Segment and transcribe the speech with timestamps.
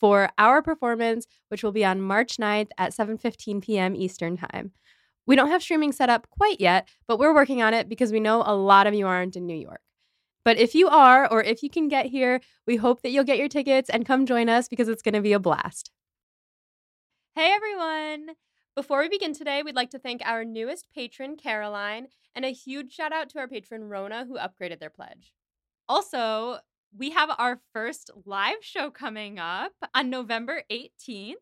[0.00, 3.94] for our performance, which will be on March 9th at 7:15 p.m.
[3.94, 4.72] Eastern Time.
[5.26, 8.18] We don't have streaming set up quite yet, but we're working on it because we
[8.18, 9.82] know a lot of you aren't in New York.
[10.44, 13.38] But if you are, or if you can get here, we hope that you'll get
[13.38, 15.90] your tickets and come join us because it's going to be a blast.
[17.34, 18.34] Hey everyone!
[18.74, 22.92] Before we begin today, we'd like to thank our newest patron, Caroline, and a huge
[22.92, 25.32] shout out to our patron, Rona, who upgraded their pledge.
[25.88, 26.58] Also,
[26.96, 31.34] we have our first live show coming up on November 18th.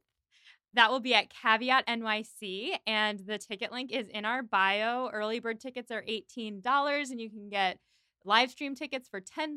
[0.75, 5.09] That will be at Caveat NYC, and the ticket link is in our bio.
[5.09, 7.79] Early bird tickets are $18, and you can get
[8.25, 9.57] live stream tickets for $10.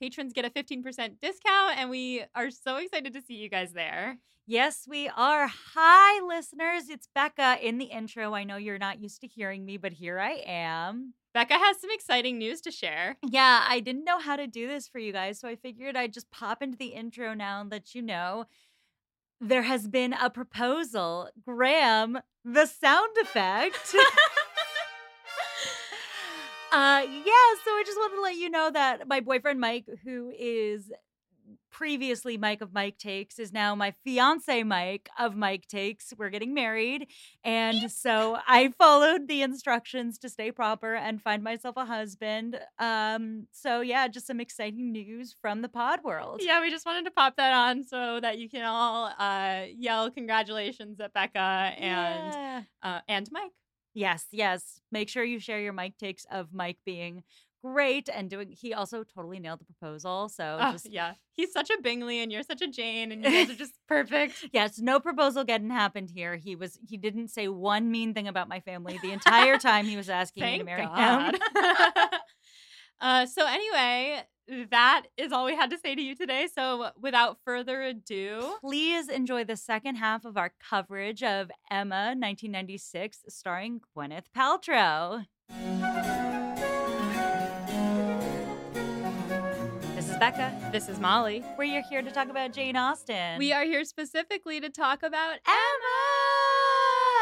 [0.00, 0.82] Patrons get a 15%
[1.20, 4.18] discount, and we are so excited to see you guys there.
[4.46, 5.46] Yes, we are.
[5.74, 6.88] Hi, listeners.
[6.88, 8.32] It's Becca in the intro.
[8.32, 11.12] I know you're not used to hearing me, but here I am.
[11.34, 13.16] Becca has some exciting news to share.
[13.22, 16.12] Yeah, I didn't know how to do this for you guys, so I figured I'd
[16.12, 18.46] just pop into the intro now and let you know
[19.40, 21.28] there has been a proposal.
[21.44, 23.94] Graham, the sound effect.
[26.70, 30.30] Uh yeah, so I just wanted to let you know that my boyfriend Mike, who
[30.38, 30.90] is
[31.70, 36.12] previously Mike of Mike Takes, is now my fiance Mike of Mike Takes.
[36.16, 37.06] We're getting married.
[37.44, 42.58] And so I followed the instructions to stay proper and find myself a husband.
[42.78, 46.40] Um, so yeah, just some exciting news from the pod world.
[46.44, 50.10] Yeah, we just wanted to pop that on so that you can all uh, yell
[50.10, 52.62] congratulations at Becca and Yeah.
[52.82, 53.52] uh, and Mike.
[53.94, 54.80] Yes, yes.
[54.92, 57.24] Make sure you share your Mike takes of Mike being
[57.64, 60.28] great and doing he also totally nailed the proposal.
[60.28, 63.30] So Oh, just yeah, he's such a Bingley and you're such a Jane, and you
[63.30, 64.46] guys are just perfect.
[64.52, 66.36] Yes, no proposal getting happened here.
[66.36, 69.96] He was he didn't say one mean thing about my family the entire time he
[69.96, 71.34] was asking me to marry God.
[71.34, 71.40] him.
[73.00, 74.22] uh, so anyway,
[74.70, 76.48] that is all we had to say to you today.
[76.52, 83.24] So without further ado, Please enjoy the second half of our coverage of Emma 1996
[83.28, 85.26] starring Gwyneth Paltrow.
[90.28, 90.72] This is Becca.
[90.72, 91.42] this is Molly.
[91.56, 93.38] We're here to talk about Jane Austen.
[93.38, 95.58] We are here specifically to talk about Emma!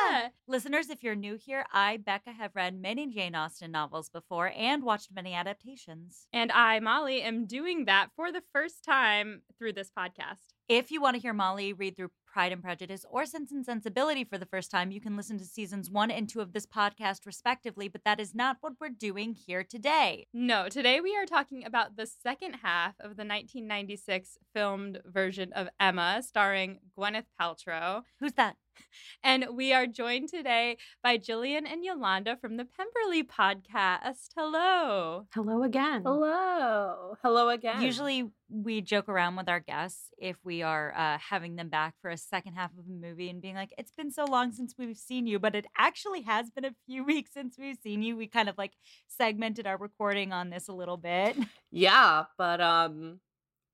[0.09, 0.33] Emma.
[0.49, 4.83] Listeners, if you're new here, I, Becca, have read many Jane Austen novels before and
[4.83, 6.27] watched many adaptations.
[6.33, 10.55] And I, Molly, am doing that for the first time through this podcast.
[10.69, 14.23] If you want to hear Molly read through Pride and Prejudice or Sense and Sensibility
[14.23, 17.25] for the first time, you can listen to seasons one and two of this podcast,
[17.25, 20.27] respectively, but that is not what we're doing here today.
[20.35, 25.71] No, today we are talking about the second half of the 1996 filmed version of
[25.81, 28.03] Emma, starring Gwyneth Paltrow.
[28.21, 28.57] Who's that?
[29.25, 34.29] And we are joined today by Jillian and Yolanda from the Pemberley podcast.
[34.37, 35.27] Hello.
[35.35, 36.03] Hello again.
[36.05, 37.17] Hello.
[37.23, 37.83] Hello again.
[37.83, 42.11] Usually, we joke around with our guests if we are uh, having them back for
[42.11, 44.97] a second half of a movie and being like, it's been so long since we've
[44.97, 48.17] seen you, but it actually has been a few weeks since we've seen you.
[48.17, 48.75] We kind of like
[49.09, 51.37] segmented our recording on this a little bit.
[51.73, 53.21] Yeah, but um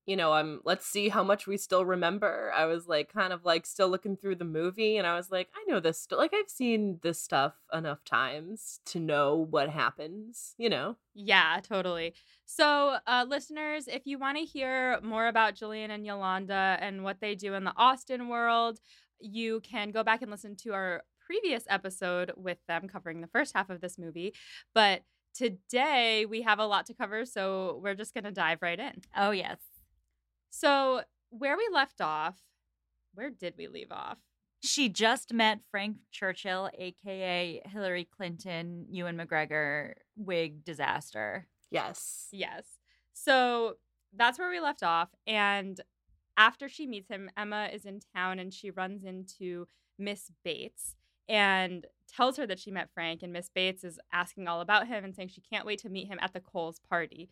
[0.05, 2.51] you know, I'm let's see how much we still remember.
[2.55, 5.49] I was like kind of like still looking through the movie and I was like,
[5.55, 10.55] I know this st- like I've seen this stuff enough times to know what happens,
[10.57, 10.97] you know.
[11.13, 12.15] Yeah, totally.
[12.45, 17.21] So, uh, listeners, if you want to hear more about Jillian and Yolanda and what
[17.21, 18.79] they do in the Austen world,
[19.19, 23.55] you can go back and listen to our previous episode with them covering the first
[23.55, 24.33] half of this movie.
[24.73, 25.03] But
[25.33, 29.01] today we have a lot to cover, so we're just going to dive right in.
[29.15, 29.72] Oh, yes.
[30.55, 32.37] So, where we left off,
[33.15, 34.19] where did we leave off?
[34.61, 41.47] She just met Frank Churchill, aka Hillary Clinton, Ewan McGregor wig disaster.
[41.71, 42.27] Yes.
[42.31, 42.65] Yes.
[43.13, 43.77] So
[44.15, 45.09] that's where we left off.
[45.25, 45.81] And
[46.37, 49.65] after she meets him, Emma is in town and she runs into
[49.97, 50.95] Miss Bates
[51.27, 53.23] and tells her that she met Frank.
[53.23, 56.07] And Miss Bates is asking all about him and saying she can't wait to meet
[56.07, 57.31] him at the Coles party.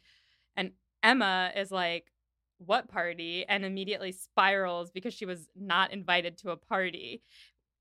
[0.57, 0.71] And
[1.03, 2.10] Emma is like,
[2.65, 3.45] What party?
[3.47, 7.21] And immediately spirals because she was not invited to a party.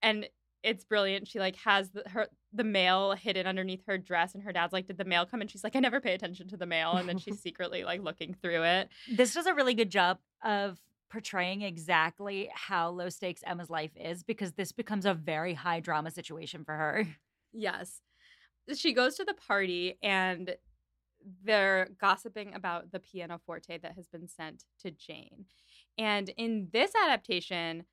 [0.02, 0.28] And
[0.62, 1.28] it's brilliant.
[1.28, 4.86] She like has the, her the mail hidden underneath her dress, and her dad's like,
[4.86, 7.08] "Did the mail come?" And she's like, "I never pay attention to the mail." And
[7.08, 8.88] then she's secretly like looking through it.
[9.10, 10.78] This does a really good job of
[11.10, 16.10] portraying exactly how low stakes Emma's life is because this becomes a very high drama
[16.10, 17.06] situation for her.
[17.52, 18.00] Yes.
[18.74, 20.54] She goes to the party and
[21.44, 25.46] they're gossiping about the pianoforte that has been sent to Jane.
[25.98, 27.84] And in this adaptation,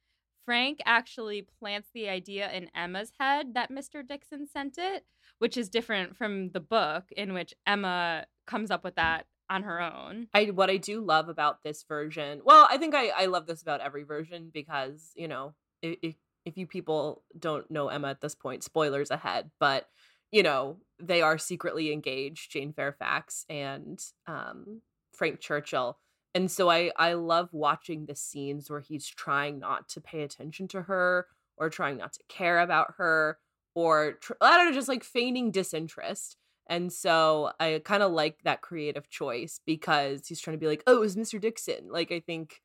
[0.46, 4.08] Frank actually plants the idea in Emma's head that Mr.
[4.08, 5.06] Dixon sent it,
[5.40, 9.82] which is different from the book in which Emma comes up with that on her
[9.82, 10.28] own.
[10.34, 12.42] I what I do love about this version.
[12.44, 16.16] Well, I think I I love this about every version because, you know, if
[16.46, 19.90] if you people don't know Emma at this point, spoilers ahead, but
[20.32, 24.82] you know, they are secretly engaged, Jane Fairfax and um,
[25.14, 25.98] Frank Churchill.
[26.36, 30.68] And so I I love watching the scenes where he's trying not to pay attention
[30.70, 31.28] to her
[31.58, 33.40] or trying not to care about her
[33.76, 36.38] or tr- I don't know, just like feigning disinterest.
[36.70, 40.84] And so I kind of like that creative choice because he's trying to be like,
[40.86, 41.40] oh, it was Mr.
[41.40, 41.90] Dixon.
[41.90, 42.62] Like I think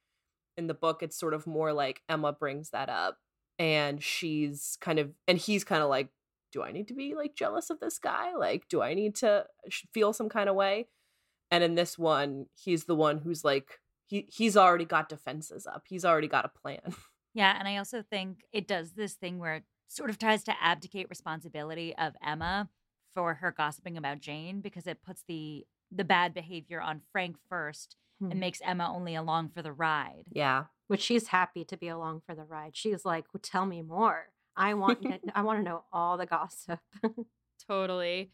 [0.56, 3.18] in the book it's sort of more like Emma brings that up
[3.58, 6.08] and she's kind of and he's kind of like
[6.52, 8.34] do I need to be like jealous of this guy?
[8.34, 9.46] Like, do I need to
[9.92, 10.88] feel some kind of way?
[11.50, 15.84] And in this one, he's the one who's like, he he's already got defenses up.
[15.86, 16.94] He's already got a plan.
[17.34, 20.54] Yeah, and I also think it does this thing where it sort of tries to
[20.62, 22.68] abdicate responsibility of Emma
[23.14, 27.96] for her gossiping about Jane because it puts the the bad behavior on Frank first
[28.20, 28.30] hmm.
[28.30, 30.24] and makes Emma only along for the ride.
[30.30, 30.64] Yeah.
[30.88, 32.76] Which she's happy to be along for the ride.
[32.76, 34.28] She's like, well, tell me more.
[34.56, 36.80] I want I want to know all the gossip.
[37.68, 38.30] totally.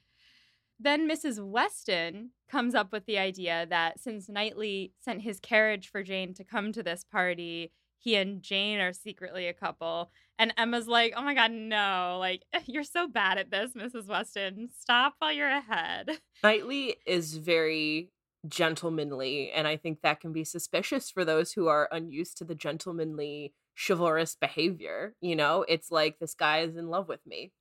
[0.80, 1.44] Then Mrs.
[1.44, 6.44] Weston comes up with the idea that since Knightley sent his carriage for Jane to
[6.44, 10.10] come to this party, he and Jane are secretly a couple.
[10.38, 12.16] And Emma's like, oh my God, no.
[12.20, 14.06] Like, you're so bad at this, Mrs.
[14.06, 14.68] Weston.
[14.78, 16.10] Stop while you're ahead.
[16.44, 18.12] Knightley is very
[18.46, 19.50] gentlemanly.
[19.50, 23.52] And I think that can be suspicious for those who are unused to the gentlemanly
[23.86, 25.14] chivalrous behavior.
[25.20, 27.52] You know, it's like this guy is in love with me,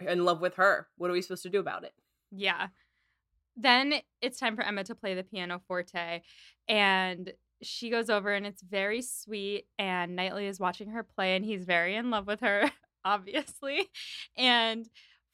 [0.00, 0.88] in love with her.
[0.96, 1.92] What are we supposed to do about it?
[2.30, 2.68] Yeah.
[3.56, 6.22] Then it's time for Emma to play the piano forte.
[6.68, 7.32] And
[7.62, 9.66] she goes over and it's very sweet.
[9.78, 12.70] And Knightley is watching her play and he's very in love with her,
[13.04, 13.88] obviously.
[14.36, 14.88] And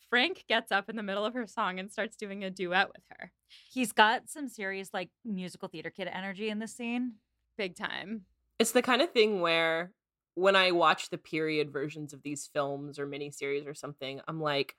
[0.09, 3.03] Frank gets up in the middle of her song and starts doing a duet with
[3.11, 3.33] her.
[3.73, 7.15] He's got some serious, like, musical theater kid energy in this scene.
[7.57, 8.23] Big time.
[8.59, 9.93] It's the kind of thing where
[10.35, 14.77] when I watch the period versions of these films or miniseries or something, I'm like,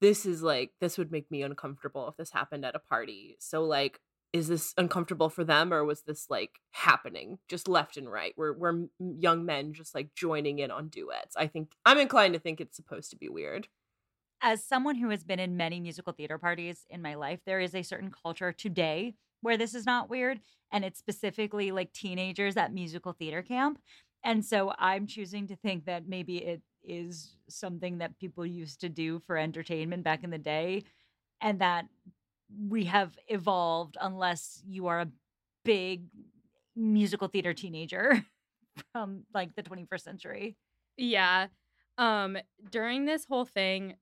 [0.00, 3.36] this is like, this would make me uncomfortable if this happened at a party.
[3.40, 4.00] So, like,
[4.32, 8.32] is this uncomfortable for them or was this like happening just left and right?
[8.36, 11.36] Where where young men just like joining in on duets?
[11.36, 13.68] I think i'm inclined to think it's supposed to be weird.
[14.42, 17.74] As someone who has been in many musical theater parties in my life there is
[17.74, 20.40] a certain culture today where this is not weird
[20.70, 23.78] and it's specifically like teenagers at musical theater camp
[24.26, 28.88] and so I'm choosing to think that maybe it is something that people used to
[28.88, 30.82] do for entertainment back in the day
[31.40, 31.84] and that
[32.68, 35.08] we have evolved unless you are a
[35.64, 36.06] big
[36.74, 38.24] musical theater teenager
[38.92, 40.56] from like the 21st century.
[40.96, 41.46] Yeah.
[41.96, 42.36] Um
[42.68, 43.94] during this whole thing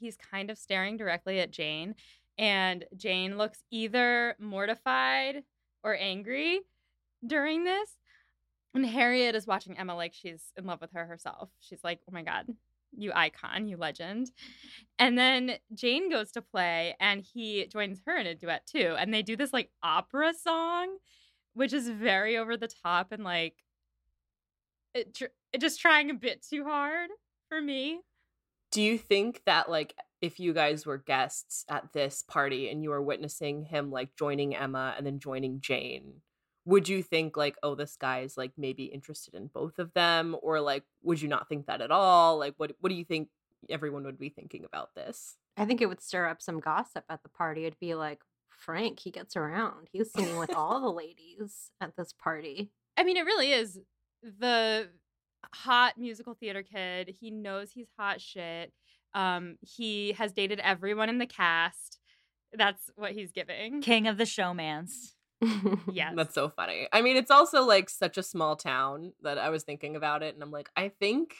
[0.00, 1.94] he's kind of staring directly at Jane
[2.38, 5.44] and Jane looks either mortified
[5.84, 6.60] or angry
[7.24, 7.99] during this
[8.74, 11.50] and Harriet is watching Emma like she's in love with her herself.
[11.60, 12.46] She's like, oh my God,
[12.96, 14.30] you icon, you legend.
[14.98, 18.94] And then Jane goes to play and he joins her in a duet too.
[18.98, 20.98] And they do this like opera song,
[21.54, 23.54] which is very over the top and like
[24.94, 27.10] it, tr- it just trying a bit too hard
[27.48, 28.00] for me.
[28.72, 32.90] Do you think that like if you guys were guests at this party and you
[32.90, 36.20] were witnessing him like joining Emma and then joining Jane,
[36.64, 40.36] would you think like oh this guy is like maybe interested in both of them
[40.42, 42.38] or like would you not think that at all?
[42.38, 43.28] Like what what do you think
[43.68, 45.36] everyone would be thinking about this?
[45.56, 47.64] I think it would stir up some gossip at the party.
[47.64, 49.88] It'd be like frank he gets around.
[49.90, 52.70] He's singing with all the ladies at this party.
[52.96, 53.78] I mean it really is.
[54.22, 54.88] The
[55.54, 58.72] hot musical theater kid he knows he's hot shit.
[59.14, 61.98] Um he has dated everyone in the cast.
[62.52, 63.80] That's what he's giving.
[63.80, 65.14] King of the showmance
[65.92, 66.12] yeah.
[66.14, 66.88] That's so funny.
[66.92, 70.34] I mean, it's also like such a small town that I was thinking about it
[70.34, 71.34] and I'm like, I think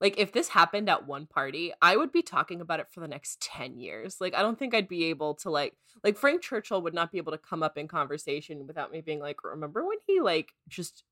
[0.00, 3.08] like if this happened at one party, I would be talking about it for the
[3.08, 4.16] next 10 years.
[4.20, 7.18] Like I don't think I'd be able to like like Frank Churchill would not be
[7.18, 11.04] able to come up in conversation without me being like, remember when he like just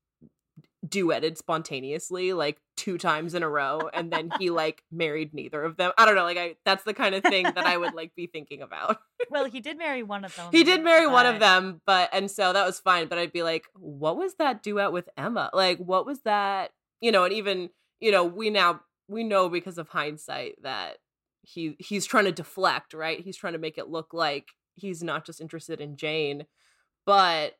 [0.85, 5.75] duetted spontaneously like two times in a row and then he like married neither of
[5.77, 5.91] them.
[5.97, 8.27] I don't know, like I that's the kind of thing that I would like be
[8.27, 8.99] thinking about.
[9.29, 10.49] well, he did marry one of them.
[10.51, 13.43] he did marry one of them, but and so that was fine, but I'd be
[13.43, 15.49] like, what was that duet with Emma?
[15.51, 17.69] Like what was that, you know, and even,
[17.99, 20.97] you know, we now we know because of hindsight that
[21.41, 23.19] he he's trying to deflect, right?
[23.19, 26.45] He's trying to make it look like he's not just interested in Jane,
[27.05, 27.53] but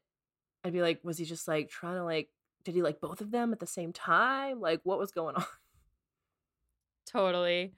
[0.63, 2.29] I'd be like, was he just like trying to like
[2.67, 4.59] did he like both of them at the same time?
[4.59, 5.45] Like what was going on?
[7.09, 7.71] Totally.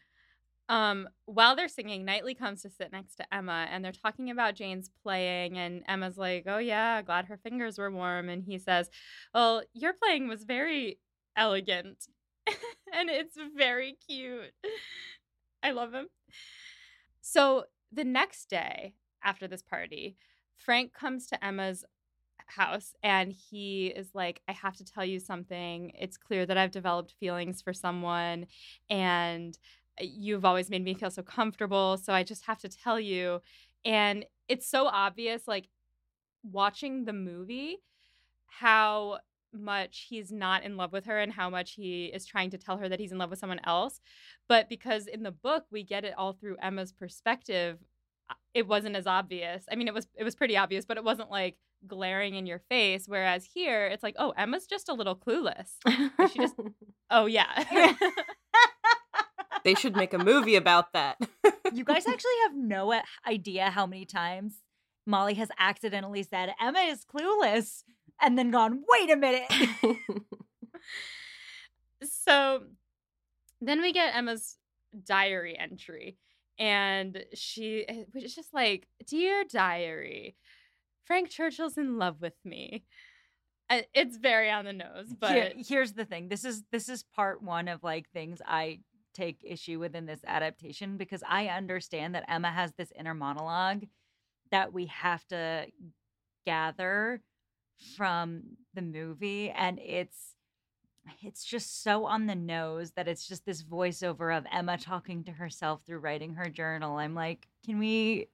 [0.68, 4.56] Um, while they're singing, Knightley comes to sit next to Emma and they're talking about
[4.56, 5.60] Jane's playing.
[5.60, 8.30] And Emma's like, Oh, yeah, glad her fingers were warm.
[8.30, 8.90] And he says,
[9.32, 10.98] Well, your playing was very
[11.36, 12.08] elegant
[12.48, 14.54] and it's very cute.
[15.64, 16.08] I love him.
[17.22, 20.18] So the next day after this party,
[20.58, 21.86] Frank comes to Emma's
[22.50, 25.92] house and he is like, I have to tell you something.
[26.00, 28.48] It's clear that I've developed feelings for someone
[28.90, 29.58] and
[30.00, 31.98] uh, you've always made me feel so comfortable.
[31.98, 33.42] So I just have to tell you.
[33.86, 35.70] And it's so obvious, like
[36.44, 37.78] watching the movie,
[38.48, 39.20] how
[39.54, 42.78] much he's not in love with her and how much he is trying to tell
[42.78, 44.00] her that he's in love with someone else.
[44.48, 47.80] But because in the book we get it all through Emma's perspective,
[48.30, 49.66] uh, it wasn't as obvious.
[49.72, 52.60] I mean, it was it was pretty obvious, but it wasn't like glaring in your
[52.60, 53.06] face.
[53.08, 55.72] Whereas here, it's like, oh, Emma's just a little clueless.
[56.32, 56.56] She just-
[57.12, 57.64] Oh yeah.
[59.64, 61.18] they should make a movie about that.
[61.74, 62.94] You guys actually have no
[63.28, 64.62] idea how many times
[65.08, 67.84] Molly has accidentally said Emma is clueless
[68.22, 69.50] and then gone, wait a minute.
[72.04, 72.64] so
[73.62, 74.58] then we get Emma's
[75.06, 76.18] diary entry,
[76.58, 80.36] and she eh, which is just like, "Dear diary,
[81.10, 82.84] Frank Churchill's in love with me."
[83.70, 86.30] It's very on the nose, but Here- here's the thing.
[86.30, 88.80] This is this is part one of like things I
[89.14, 93.86] take issue with in this adaptation because I understand that Emma has this inner monologue
[94.52, 95.68] that we have to
[96.46, 97.22] gather
[97.96, 100.36] from the movie and it's
[101.22, 105.32] it's just so on the nose that it's just this voiceover of Emma talking to
[105.32, 106.98] herself through writing her journal.
[106.98, 108.28] I'm like, can we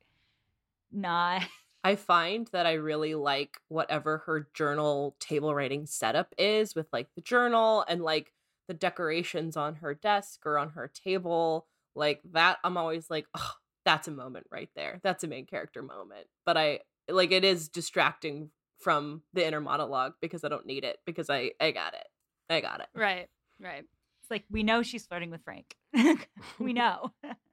[0.92, 1.44] not
[1.86, 7.10] I find that I really like whatever her journal table writing setup is with like
[7.14, 8.34] the journal and like
[8.68, 11.68] the decorations on her desk or on her table.
[11.96, 13.52] Like that, I'm always like, oh,
[13.86, 15.00] that's a moment right there.
[15.04, 16.26] That's a main character moment.
[16.44, 18.50] But I like it is distracting
[18.80, 22.08] from the inner monologue because I don't need it because I I got it.
[22.50, 22.88] I got it.
[22.96, 23.28] right,
[23.60, 23.84] right.
[24.24, 25.76] It's like we know she's flirting with Frank.
[26.60, 27.14] we know.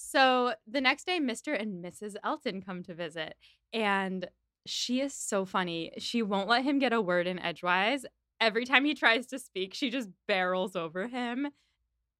[0.00, 1.60] So the next day, Mr.
[1.60, 2.14] and Mrs.
[2.22, 3.34] Elton come to visit,
[3.72, 4.28] and
[4.64, 5.92] she is so funny.
[5.98, 8.04] She won't let him get a word in edgewise.
[8.40, 11.48] Every time he tries to speak, she just barrels over him,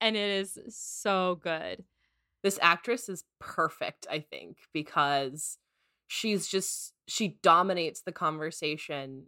[0.00, 1.85] and it is so good.
[2.42, 5.58] this actress is perfect i think because
[6.08, 9.26] she's just she dominates the conversation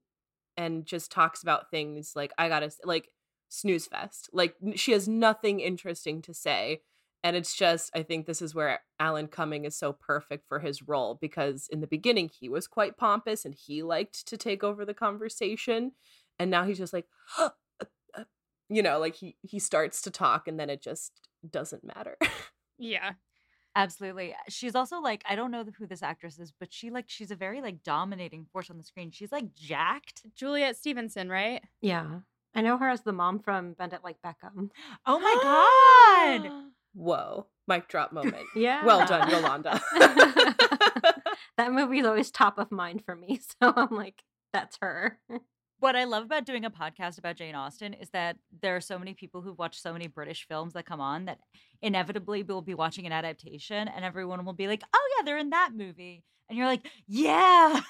[0.57, 3.09] and just talks about things like i gotta like
[3.49, 6.80] snooze fest like she has nothing interesting to say
[7.22, 10.82] and it's just i think this is where alan cumming is so perfect for his
[10.82, 14.84] role because in the beginning he was quite pompous and he liked to take over
[14.84, 15.92] the conversation
[16.38, 17.06] and now he's just like
[18.68, 21.12] you know like he he starts to talk and then it just
[21.50, 22.16] doesn't matter
[22.80, 23.12] Yeah.
[23.76, 24.34] Absolutely.
[24.48, 27.36] She's also like I don't know who this actress is, but she like she's a
[27.36, 29.12] very like dominating force on the screen.
[29.12, 30.22] She's like jacked.
[30.34, 31.62] Juliet Stevenson, right?
[31.80, 32.20] yeah.
[32.52, 34.70] I know her as the mom from Bend It Like Beckham.
[35.06, 36.69] Oh my god.
[36.94, 38.37] Whoa, mic drop moment.
[38.54, 38.85] Yeah.
[38.85, 39.80] Well done, Yolanda.
[41.56, 43.40] that movie is always top of mind for me.
[43.61, 45.18] So I'm like, that's her.
[45.78, 48.99] What I love about doing a podcast about Jane Austen is that there are so
[48.99, 51.38] many people who've watched so many British films that come on that
[51.80, 55.50] inevitably we'll be watching an adaptation and everyone will be like, "Oh yeah, they're in
[55.50, 57.80] that movie." And you're like, "Yeah."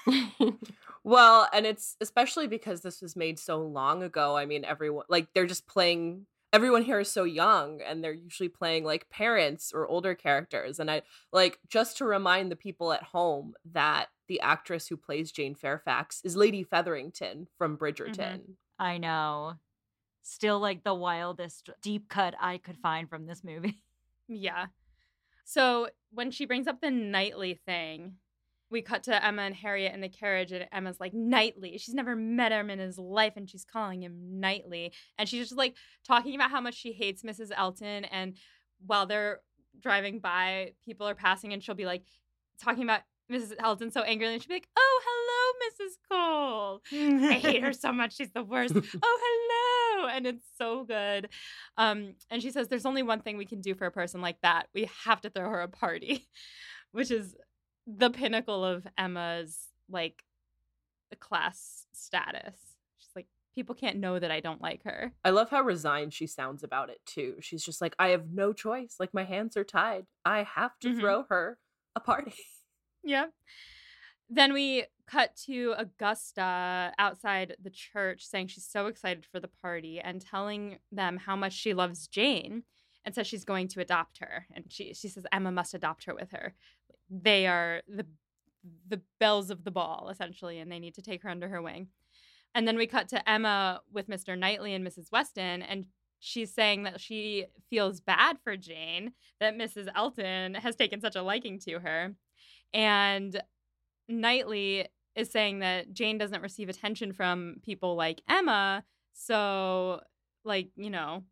[1.03, 4.37] well, and it's especially because this was made so long ago.
[4.37, 8.49] I mean, everyone like they're just playing everyone here is so young and they're usually
[8.49, 13.03] playing like parents or older characters and I like just to remind the people at
[13.03, 17.83] home that the actress who plays Jane Fairfax is Lady Featherington from mm-hmm.
[17.83, 18.41] Bridgerton.
[18.79, 19.53] I know.
[20.23, 23.81] Still like the wildest deep cut I could find from this movie.
[24.27, 24.67] Yeah.
[25.43, 28.13] So when she brings up the nightly thing,
[28.71, 31.77] we cut to Emma and Harriet in the carriage, and Emma's like, Knightley.
[31.77, 34.93] She's never met him in his life, and she's calling him Knightley.
[35.17, 35.75] And she's just like
[36.07, 37.51] talking about how much she hates Mrs.
[37.55, 38.05] Elton.
[38.05, 38.37] And
[38.85, 39.41] while they're
[39.79, 42.03] driving by, people are passing, and she'll be like
[42.61, 43.01] talking about
[43.31, 43.53] Mrs.
[43.59, 45.91] Elton so angrily, and she'll be like, Oh, hello, Mrs.
[46.09, 47.29] Cole.
[47.29, 48.15] I hate her so much.
[48.15, 48.73] She's the worst.
[48.75, 50.09] oh, hello.
[50.09, 51.29] And it's so good.
[51.77, 54.39] Um, and she says, There's only one thing we can do for a person like
[54.41, 54.67] that.
[54.73, 56.27] We have to throw her a party,
[56.91, 57.35] which is
[57.87, 60.23] the pinnacle of Emma's like
[61.19, 62.55] class status.
[62.97, 65.11] She's like, people can't know that I don't like her.
[65.25, 67.35] I love how resigned she sounds about it too.
[67.41, 68.95] She's just like, I have no choice.
[68.99, 70.05] Like my hands are tied.
[70.25, 70.99] I have to Mhm.
[70.99, 71.59] throw her
[71.95, 72.33] a party.
[73.03, 73.27] Yeah.
[74.29, 79.99] Then we cut to Augusta outside the church saying she's so excited for the party
[79.99, 82.63] and telling them how much she loves Jane
[83.05, 84.47] and says she's going to adopt her.
[84.53, 86.53] And she, she says Emma must adopt her with her.
[87.09, 88.05] They are the
[88.87, 91.87] the belles of the ball, essentially, and they need to take her under her wing.
[92.53, 94.37] And then we cut to Emma with Mr.
[94.37, 95.11] Knightley and Mrs.
[95.11, 95.87] Weston, and
[96.19, 99.87] she's saying that she feels bad for Jane that Mrs.
[99.95, 102.13] Elton has taken such a liking to her.
[102.73, 103.41] And
[104.07, 108.83] Knightley is saying that Jane doesn't receive attention from people like Emma.
[109.13, 110.01] So,
[110.43, 111.23] like, you know,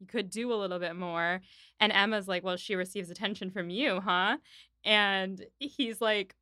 [0.00, 1.40] you could do a little bit more.
[1.78, 4.38] And Emma's like, well, she receives attention from you, huh?
[4.84, 6.34] And he's like,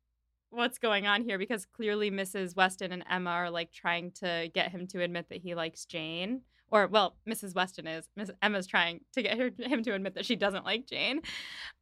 [0.49, 1.37] what's going on here?
[1.37, 2.55] Because clearly Mrs.
[2.55, 6.41] Weston and Emma are like trying to get him to admit that he likes Jane.
[6.71, 7.55] Or, well, Mrs.
[7.55, 8.07] Weston is.
[8.15, 11.21] Miss Emma's trying to get her, him to admit that she doesn't like Jane.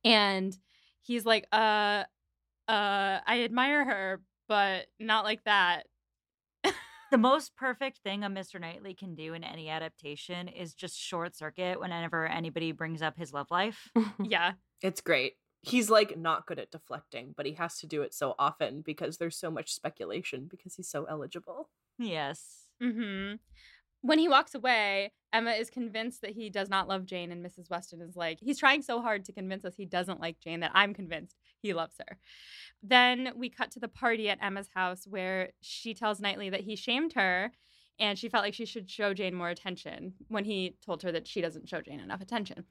[0.03, 0.57] And
[1.01, 2.03] he's like, uh,
[2.67, 5.83] uh, I admire her, but not like that.
[7.11, 8.59] The most perfect thing a Mr.
[8.59, 13.33] Knightley can do in any adaptation is just short circuit whenever anybody brings up his
[13.33, 13.89] love life.
[14.23, 14.53] yeah.
[14.81, 15.33] It's great.
[15.61, 19.17] He's like not good at deflecting, but he has to do it so often because
[19.17, 21.69] there's so much speculation because he's so eligible.
[21.97, 22.67] yes.
[22.81, 23.35] Mm-hmm.
[24.01, 27.69] When he walks away, Emma is convinced that he does not love Jane, and Mrs.
[27.69, 30.71] Weston is like, he's trying so hard to convince us he doesn't like Jane that
[30.75, 31.35] I'm convinced
[31.67, 32.17] he loves her.
[32.81, 36.75] Then we cut to the party at Emma's house where she tells Knightley that he
[36.75, 37.51] shamed her
[37.99, 41.27] and she felt like she should show Jane more attention when he told her that
[41.27, 42.65] she doesn't show Jane enough attention.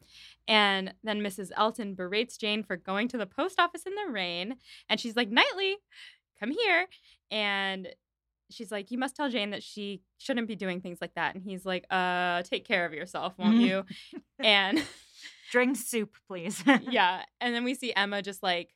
[0.47, 1.51] And then Mrs.
[1.57, 4.57] Elton berates Jane for going to the post office in the rain.
[4.89, 5.79] And she's like, Knightley,
[6.39, 6.87] come here.
[7.33, 7.89] And
[8.51, 11.35] she's like, You must tell Jane that she shouldn't be doing things like that.
[11.35, 13.85] And he's like, Uh, take care of yourself, won't you?
[14.39, 14.85] and
[15.51, 16.63] Drink soup, please.
[16.91, 17.23] yeah.
[17.41, 18.71] And then we see Emma just like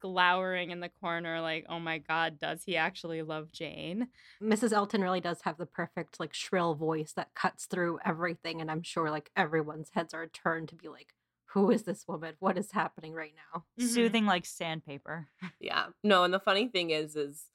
[0.00, 4.08] glowering in the corner, like, Oh my God, does he actually love Jane?
[4.42, 4.72] Mrs.
[4.72, 8.82] Elton really does have the perfect like shrill voice that cuts through everything and I'm
[8.82, 11.14] sure like everyone's heads are turned to be like
[11.46, 12.34] who is this woman?
[12.40, 13.64] What is happening right now?
[13.80, 13.88] Mhm.
[13.88, 15.28] Soothing like sandpaper.
[15.60, 15.86] Yeah.
[16.02, 17.48] No, and the funny thing is is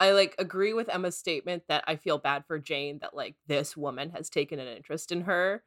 [0.00, 3.76] I like agree with Emma's statement that I feel bad for Jane that like this
[3.76, 5.62] woman has taken an interest in her,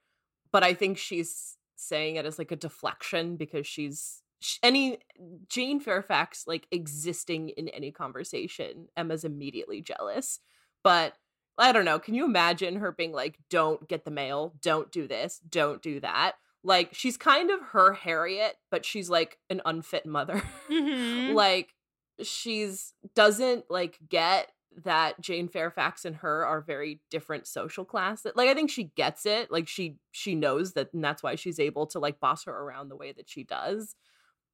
[0.52, 4.23] but I think she's saying it as like a deflection because she's sh-
[4.62, 5.00] any
[5.50, 10.40] Jane Fairfax like existing in any conversation, Emma's immediately jealous.
[10.84, 11.14] But
[11.58, 15.08] I don't know, can you imagine her being like don't get the mail, don't do
[15.08, 16.34] this, don't do that?
[16.64, 20.42] Like she's kind of her Harriet, but she's like an unfit mother.
[20.70, 21.34] Mhm.
[21.34, 21.74] like
[22.22, 24.52] she's doesn't like get
[24.86, 28.26] that Jane Fairfax and her are very different social class.
[28.36, 29.52] Like I think she gets it.
[29.52, 32.90] Like she she knows that and that's why she's able to like boss her around
[32.90, 33.96] the way that she does.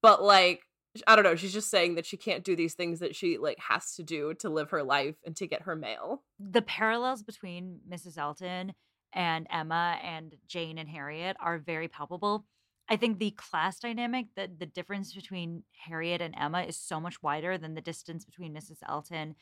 [0.02, 0.62] But like
[1.08, 3.60] I don't know, she's just saying that she can't do these things that she like
[3.60, 6.24] has to do to live her life and to get her mail.
[6.40, 8.18] The parallels between Mrs.
[8.18, 8.74] Elton
[9.14, 12.46] and Emma and Jane and Harriet are very palpable.
[12.90, 17.22] I think the class dynamic, the, the difference between Harriet and Emma is so much
[17.22, 18.78] wider than the distance between Mrs.
[18.88, 19.36] Elton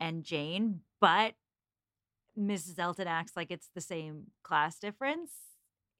[0.00, 1.34] and Jane, but
[2.38, 2.78] Mrs.
[2.78, 5.32] Elton acts like it's the same class difference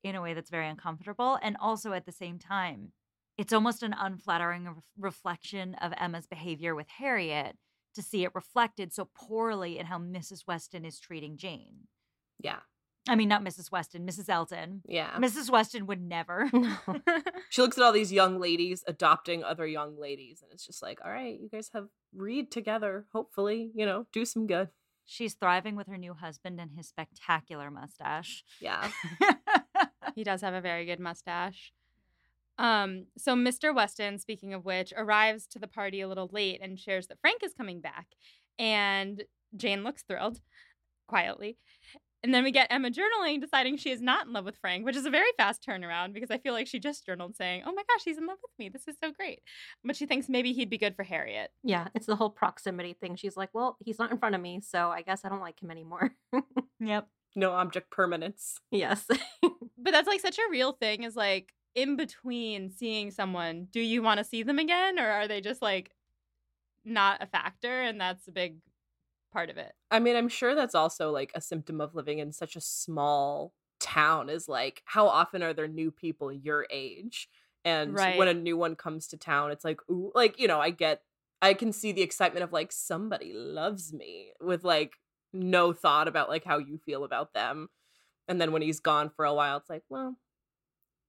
[0.03, 1.39] in a way that's very uncomfortable.
[1.43, 2.93] And also at the same time,
[3.39, 7.57] it's almost an unflattering ref- reflection of Emma's behavior with Harriet
[7.95, 10.47] to see it reflected so poorly in how Mrs.
[10.47, 11.89] Weston is treating Jane.
[12.39, 12.59] Yeah.
[13.09, 13.71] I mean, not Mrs.
[13.71, 14.29] Weston, Mrs.
[14.29, 14.83] Elton.
[14.87, 15.17] Yeah.
[15.19, 15.49] Mrs.
[15.49, 16.51] Weston would never.
[16.53, 16.77] No.
[17.49, 20.99] She looks at all these young ladies adopting other young ladies and it's just like,
[21.05, 24.69] "All right, you guys have read together, hopefully, you know, do some good."
[25.07, 28.45] She's thriving with her new husband and his spectacular mustache.
[28.61, 28.91] Yeah.
[30.15, 31.73] He does have a very good mustache.
[32.59, 33.75] Um, so Mr.
[33.75, 37.43] Weston, speaking of which, arrives to the party a little late and shares that Frank
[37.43, 38.07] is coming back.
[38.59, 39.25] And
[39.57, 40.41] Jane looks thrilled,
[41.07, 41.59] quietly.
[42.23, 44.97] And then we get Emma journaling, deciding she is not in love with Frank, which
[44.97, 47.83] is a very fast turnaround because I feel like she just journaled saying, Oh my
[47.89, 48.69] gosh, he's in love with me.
[48.69, 49.43] This is so great.
[49.85, 51.51] But she thinks maybe he'd be good for Harriet.
[51.63, 53.15] yeah, it's the whole proximity thing.
[53.15, 55.63] She's like, well, he's not in front of me, so I guess I don't like
[55.63, 56.15] him anymore.
[56.81, 57.07] yep.
[57.37, 58.59] No object permanence.
[58.71, 59.07] yes.
[59.79, 64.03] But that's like such a real thing is like in between seeing someone, do you
[64.03, 65.01] want to see them again?
[65.01, 65.93] Or are they just like
[66.85, 67.83] not a factor?
[67.83, 68.61] And that's a big
[69.33, 69.75] part of it.
[69.91, 73.55] I mean, I'm sure that's also like a symptom of living in such a small
[73.79, 77.29] town is like how often are there new people your age?
[77.65, 78.15] And Right.
[78.15, 81.03] when a new one comes to town, it's like, ooh, like, you know, I get
[81.43, 84.97] I can see the excitement of like somebody loves me with like
[85.33, 87.69] no thought about like how you feel about them.
[88.29, 90.17] And then when he's gone for a while, it's like, well,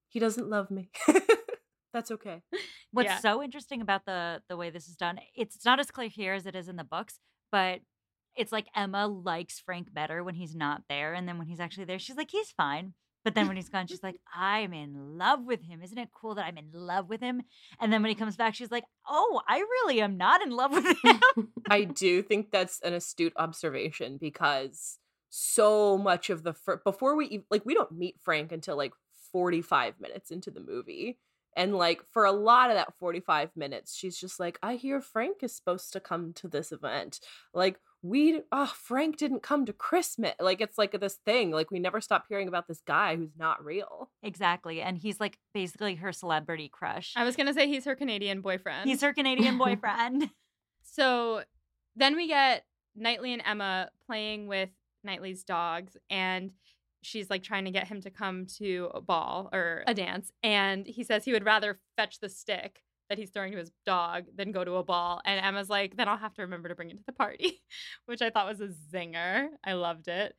[0.10, 0.90] he doesn't love me.
[1.94, 2.42] That's okay.
[2.92, 3.20] What's Yeah.
[3.20, 6.46] so interesting about the the way this is done, it's, not as clear here as
[6.46, 7.20] it is in the books,
[7.52, 7.80] but
[8.36, 11.86] it's like Emma likes Frank better when he's not there, and then when he's actually
[11.86, 12.94] there, she's like, he's fine.
[13.26, 15.82] But then when he's gone, she's like, I'm in love with him.
[15.82, 17.42] Isn't it cool that I'm in love with him?
[17.82, 20.72] And then when he comes back, she's like, Oh, I really am not in love
[20.72, 21.20] with him.
[21.70, 27.44] I do think that's an astute observation because so much of the fir- before we
[27.50, 28.94] like we don't meet Frank until like
[29.38, 31.20] 45 minutes into the movie.
[31.56, 35.44] And like for a lot of that 45 minutes, she's just like, I hear Frank
[35.44, 37.20] is supposed to come to this event.
[37.54, 40.34] Like, we, oh, Frank didn't come to Christmas.
[40.40, 41.52] Like, it's like this thing.
[41.52, 44.10] Like, we never stop hearing about this guy who's not real.
[44.24, 44.82] exactly.
[44.82, 47.14] And he's like basically her celebrity crush.
[47.16, 48.90] I was gonna say he's her Canadian boyfriend.
[48.90, 50.32] He's her Canadian boyfriend.
[50.90, 51.44] So
[51.96, 52.64] then we get
[52.96, 54.70] Knightley and Emma playing with
[55.04, 56.52] Knightley's dogs, and
[57.02, 60.32] she's like trying to get him to come to a ball or a dance.
[60.44, 64.26] And he says he would rather fetch the stick that he's throwing to his dog
[64.36, 65.22] than go to a ball.
[65.26, 67.62] And Emma's like, then I'll have to remember to bring it to the party,
[68.06, 69.48] which I thought was a zinger.
[69.64, 70.36] I loved it.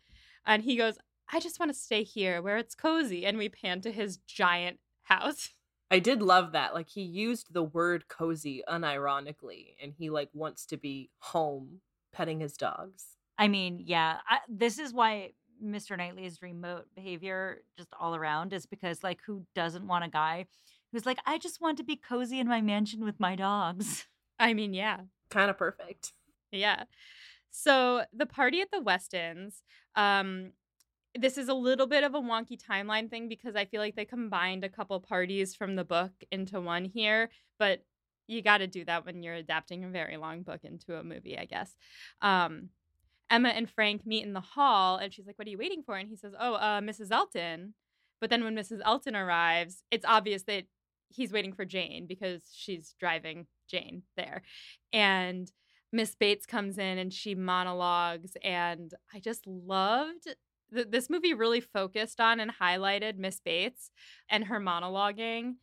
[0.47, 0.99] And he goes,
[1.31, 3.27] I just want to stay here where it's cozy.
[3.27, 5.51] And we pan to his giant house.
[5.91, 6.75] I did love that.
[6.75, 11.81] Like, he used the word cozy unironically, and he like wants to be home
[12.13, 13.17] petting his dogs.
[13.39, 15.31] I mean, yeah, I, this is why
[15.63, 15.97] Mr.
[15.97, 20.47] Knightley's remote behavior just all around is because, like, who doesn't want a guy
[20.93, 24.07] who's like, I just want to be cozy in my mansion with my dogs?
[24.39, 25.01] I mean, yeah.
[25.31, 26.13] Kind of perfect.
[26.53, 26.85] Yeah.
[27.51, 29.63] So the party at the Westons,
[29.97, 30.53] um,
[31.19, 34.05] this is a little bit of a wonky timeline thing because I feel like they
[34.05, 37.85] combined a couple parties from the book into one here, but
[38.27, 41.39] you got to do that when you're adapting a very long book into a movie,
[41.39, 41.75] I guess.
[42.21, 42.69] Um,
[43.31, 45.97] Emma and Frank meet in the hall, and she's like, "What are you waiting for?"
[45.97, 47.11] And he says, "Oh, uh, Mrs.
[47.11, 47.75] Elton."
[48.21, 48.81] But then when Mrs.
[48.85, 50.65] Elton arrives, it's obvious that
[51.09, 54.43] he's waiting for Jane because she's driving Jane there,
[54.93, 55.51] and
[55.93, 60.29] Miss Bates comes in and she monologues, and I just loved
[60.73, 61.35] th- this movie.
[61.35, 63.91] Really focused on and highlighted Miss Bates
[64.29, 65.57] and her monologuing.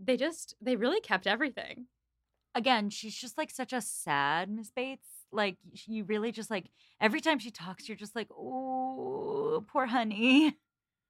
[0.00, 1.86] They just they really kept everything.
[2.54, 5.11] Again, she's just like such a sad Miss Bates.
[5.32, 10.56] Like, you really just like every time she talks, you're just like, oh, poor honey.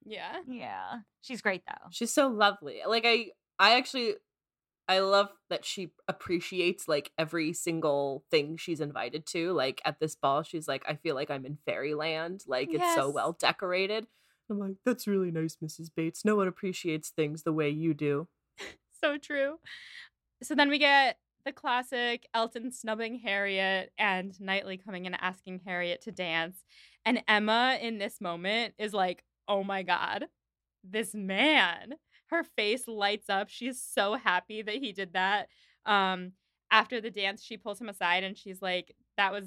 [0.05, 1.89] Yeah, Yeah, she's great though.
[1.91, 2.81] She's so lovely.
[2.87, 4.15] Like I I actually
[4.87, 9.53] I love that she appreciates like every single thing she's invited to.
[9.53, 12.43] Like at this ball, she's like, I feel like I'm in fairyland.
[12.47, 14.07] Like it's so well decorated.
[14.49, 15.89] I'm like, that's really nice, Mrs.
[15.95, 16.25] Bates.
[16.25, 18.27] No one appreciates things the way you do.
[19.01, 19.59] so true.
[20.41, 26.01] So then we get the classic Elton snubbing Harriet and Knightley coming and asking Harriet
[26.03, 26.63] to dance.
[27.05, 30.25] And Emma in this moment is like, oh my God,
[30.83, 31.95] this man.
[32.27, 33.49] Her face lights up.
[33.49, 35.49] She's so happy that he did that.
[35.85, 36.31] Um,
[36.71, 39.45] after the dance, she pulls him aside and she's like, that was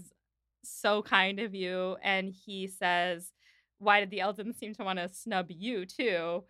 [0.63, 1.97] so kind of you.
[2.03, 3.33] And he says,
[3.79, 6.45] why did the Eltons seem to want to snub you too?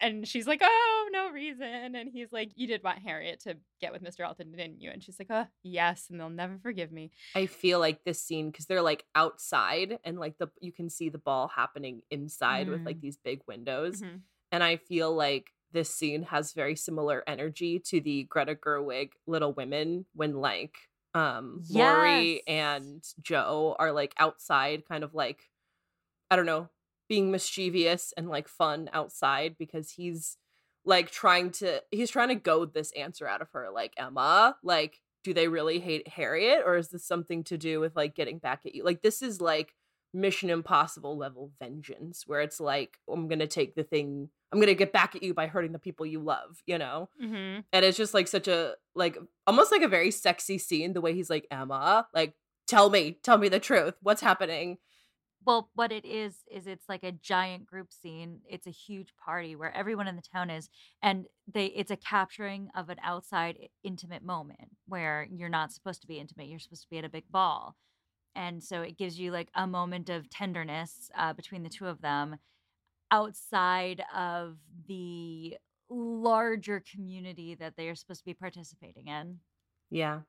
[0.00, 1.94] And she's like, oh, no reason.
[1.96, 4.20] And he's like, you did want Harriet to get with Mr.
[4.20, 4.90] Elton, didn't you?
[4.90, 6.06] And she's like, oh, yes.
[6.10, 7.10] And they'll never forgive me.
[7.34, 11.08] I feel like this scene because they're like outside and like the you can see
[11.08, 14.00] the ball happening inside with like these big windows.
[14.02, 14.20] Mhm.
[14.52, 19.52] And I feel like this scene has very similar energy to the Greta Gerwig Little
[19.52, 20.74] Women when like
[21.14, 22.42] um Laurie Yes.
[22.46, 25.50] and Jo are like outside kind of like
[26.30, 26.68] I don't know,
[27.08, 30.36] being mischievous and like fun outside because he's
[30.84, 35.00] like trying to he's trying to goad this answer out of her like Emma, like
[35.24, 38.60] do they really hate Harriet or is this something to do with like getting back
[38.64, 38.84] at you?
[38.84, 39.74] Like this is like
[40.14, 44.68] Mission Impossible level vengeance where it's like I'm going to take the thing I'm going
[44.68, 47.10] to get back at you by hurting the people you love, you know?
[47.22, 47.60] Mm-hmm.
[47.70, 51.12] And it's just like such a like almost like a very sexy scene the way
[51.14, 52.34] he's like Emma, like
[52.66, 53.94] tell me, tell me the truth.
[54.00, 54.78] What's happening?
[55.44, 58.40] Well, what it is is it's like a giant group scene.
[58.48, 60.68] It's a huge party where everyone in the town is
[61.02, 66.06] and they it's a capturing of an outside intimate moment where you're not supposed to
[66.06, 66.48] be intimate.
[66.48, 67.76] You're supposed to be at a big ball.
[68.34, 72.00] And so it gives you like a moment of tenderness uh, between the two of
[72.00, 72.36] them
[73.10, 75.56] outside of the
[75.90, 79.38] larger community that they are supposed to be participating in.
[79.90, 80.20] Yeah.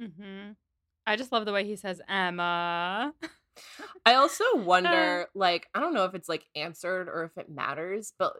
[0.00, 0.52] Mm-hmm.
[1.06, 3.14] I just love the way he says Emma.
[4.04, 4.58] I also uh.
[4.62, 8.34] wonder, like, I don't know if it's like answered or if it matters, but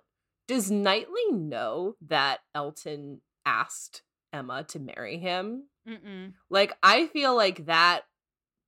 [0.47, 4.03] does Knightley know that Elton asked
[4.33, 5.65] Emma to marry him?
[5.89, 6.33] Mm-mm.
[6.51, 8.03] Like, I feel like that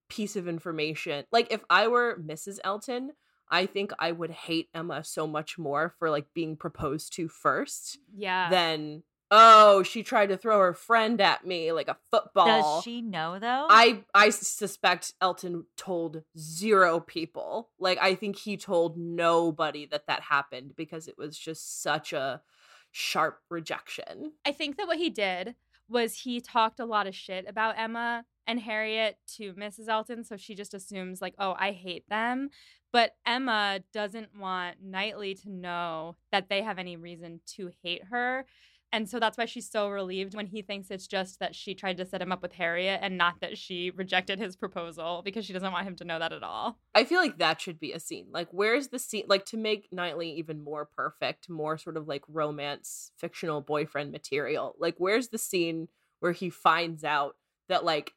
[0.08, 2.58] piece of information, like, if I were Mrs.
[2.64, 3.12] Elton,
[3.50, 7.98] I think I would hate Emma so much more for like being proposed to first
[8.14, 8.48] Yeah.
[8.48, 12.46] than oh, she tried to throw her friend at me like a football.
[12.46, 13.66] Does she know though?
[13.70, 17.70] I I suspect Elton told zero people.
[17.78, 22.42] Like I think he told nobody that that happened because it was just such a
[22.90, 24.32] sharp rejection.
[24.44, 25.54] I think that what he did
[25.88, 29.88] was he talked a lot of shit about Emma and Harriet to Mrs.
[29.88, 32.50] Elton, so she just assumes like, "Oh, I hate them."
[32.92, 38.46] But Emma doesn't want Knightley to know that they have any reason to hate her.
[38.92, 41.96] And so that's why she's so relieved when he thinks it's just that she tried
[41.98, 45.53] to set him up with Harriet and not that she rejected his proposal because she
[45.53, 46.79] doesn't want him to know that at all.
[46.94, 48.26] I feel like that should be a scene.
[48.33, 49.24] Like, where's the scene?
[49.29, 54.74] Like, to make Knightley even more perfect, more sort of like romance, fictional boyfriend material.
[54.79, 57.37] Like, where's the scene where he finds out
[57.68, 58.14] that, like,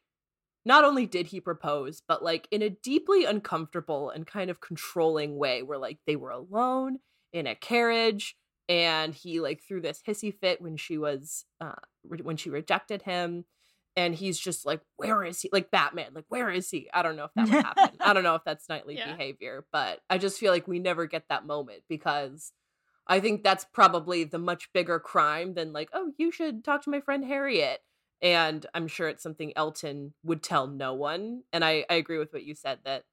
[0.64, 5.36] not only did he propose, but like in a deeply uncomfortable and kind of controlling
[5.36, 7.00] way, where like they were alone
[7.32, 8.36] in a carriage
[8.68, 11.72] and he like threw this hissy fit when she was uh
[12.08, 13.44] re- when she rejected him
[13.96, 15.48] and he's just like where is he?
[15.52, 16.88] Like batman like where is he?
[16.92, 17.98] I don't know if that would happen.
[18.00, 19.12] I don't know if that's Knightley Yeah.
[19.12, 22.52] behavior but i just feel like we never get that moment because
[23.06, 26.90] i think that's probably the much bigger crime than like oh you should talk to
[26.90, 27.80] my friend harriet.
[28.22, 32.32] And i'm sure it's something elton would tell no one and i i agree with
[32.32, 33.04] what you said that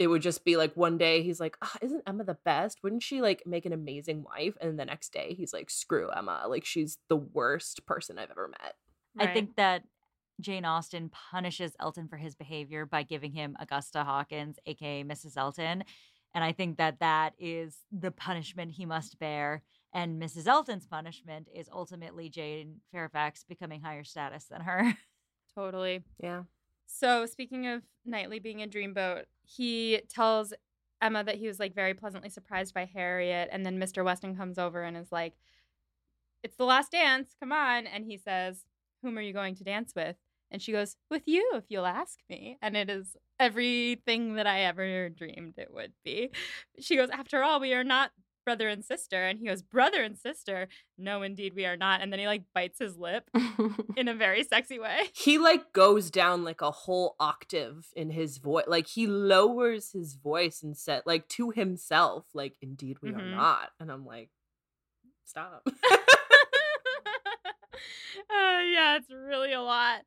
[0.00, 2.78] it would just be like one day he's like, ah, isn't Emma the best?
[2.82, 4.56] Wouldn't she like make an amazing wife?
[4.58, 6.46] And the next day he's like, screw Emma.
[6.48, 8.76] Like she's the worst person I've ever met.
[9.18, 9.82] I think that
[10.40, 15.36] Jane Austen punishes Elton for his behavior by giving him Augusta Hawkins, aka Mrs.
[15.36, 15.84] Elton.
[16.34, 19.62] And I think that that is the punishment he must bear.
[19.92, 20.46] And Mrs.
[20.46, 24.96] Elton's punishment is ultimately Jane Fairfax becoming higher status than her.
[25.54, 26.04] totally.
[26.22, 26.44] Yeah.
[26.92, 30.52] So speaking of Knightley being a dreamboat, he tells
[31.00, 34.04] Emma that he was like very pleasantly surprised by Harriet, and then Mr.
[34.04, 35.34] Weston comes over and is like,
[36.42, 38.66] "It's the last dance, come on!" And he says,
[39.02, 40.16] "Whom are you going to dance with?"
[40.50, 44.60] And she goes, "With you, if you'll ask me." And it is everything that I
[44.62, 46.30] ever dreamed it would be.
[46.78, 48.12] She goes, "After all, we are not."
[48.44, 50.68] Brother and sister, and he goes, Brother and sister.
[50.98, 52.00] No, indeed, we are not.
[52.00, 53.30] And then he like bites his lip
[53.96, 55.10] in a very sexy way.
[55.12, 58.64] He like goes down like a whole octave in his voice.
[58.66, 63.30] Like he lowers his voice and said like to himself, like, indeed we are Mhm.
[63.30, 63.70] not.
[63.78, 64.30] And I'm like,
[65.24, 65.62] stop.
[65.66, 65.70] uh,
[68.30, 70.00] yeah, it's really a lot.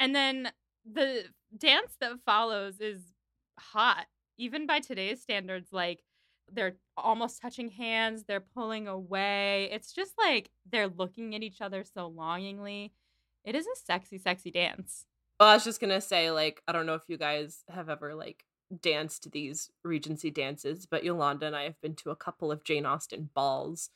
[0.00, 0.52] And then
[0.90, 1.24] the
[1.56, 3.00] dance that follows is
[3.58, 4.06] hot,
[4.38, 5.68] even by today's standards.
[5.72, 6.02] Like
[6.52, 9.68] they're almost touching hands, they're pulling away.
[9.72, 12.92] It's just like they're looking at each other so longingly.
[13.44, 15.06] It is a sexy, sexy dance.
[15.40, 18.14] Well, I was just gonna say, like, I don't know if you guys have ever
[18.14, 18.44] like
[18.82, 22.86] danced these Regency dances, but Yolanda and I have been to a couple of Jane
[22.86, 23.90] Austen balls.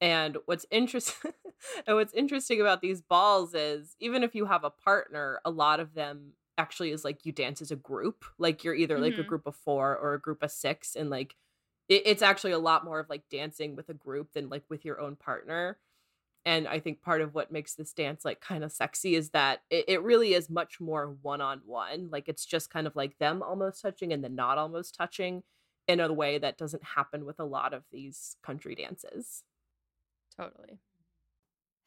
[0.00, 1.32] And what's interesting
[1.86, 5.80] and what's interesting about these balls is even if you have a partner, a lot
[5.80, 8.24] of them actually is like you dance as a group.
[8.38, 9.26] Like you're either like a Mhm.
[9.26, 11.36] group of four or a group of six, and like
[11.88, 14.84] it, it's actually a lot more of like dancing with a group than like with
[14.84, 15.78] your own partner
[16.44, 19.62] and i think part of what makes this dance like kind of sexy is that
[19.70, 23.82] it, it really is much more one-on-one like it's just kind of like them almost
[23.82, 25.42] touching and then not almost touching
[25.86, 29.42] in a way that doesn't happen with a lot of these country dances
[30.38, 30.78] Totally.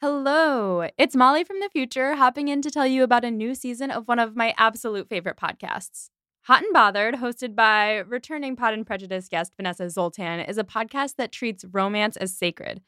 [0.01, 3.91] Hello, it's Molly from the future hopping in to tell you about a new season
[3.91, 6.09] of one of my absolute favorite podcasts.
[6.45, 11.17] Hot and Bothered, hosted by returning Pod and Prejudice guest Vanessa Zoltan, is a podcast
[11.17, 12.81] that treats romance as sacred.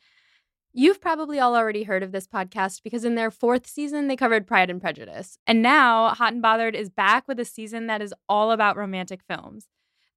[0.73, 4.47] You've probably all already heard of this podcast because in their fourth season, they covered
[4.47, 5.37] Pride and Prejudice.
[5.45, 9.21] And now, Hot and Bothered is back with a season that is all about romantic
[9.21, 9.67] films.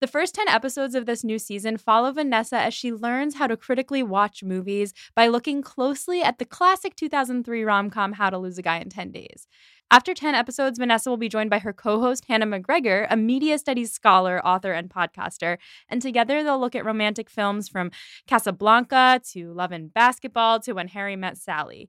[0.00, 3.56] The first 10 episodes of this new season follow Vanessa as she learns how to
[3.56, 8.56] critically watch movies by looking closely at the classic 2003 rom com How to Lose
[8.56, 9.46] a Guy in 10 Days.
[9.90, 13.56] After 10 episodes, Vanessa will be joined by her co host, Hannah McGregor, a media
[13.56, 15.58] studies scholar, author, and podcaster.
[15.88, 17.92] And together they'll look at romantic films from
[18.26, 21.88] Casablanca to Love and Basketball to When Harry Met Sally.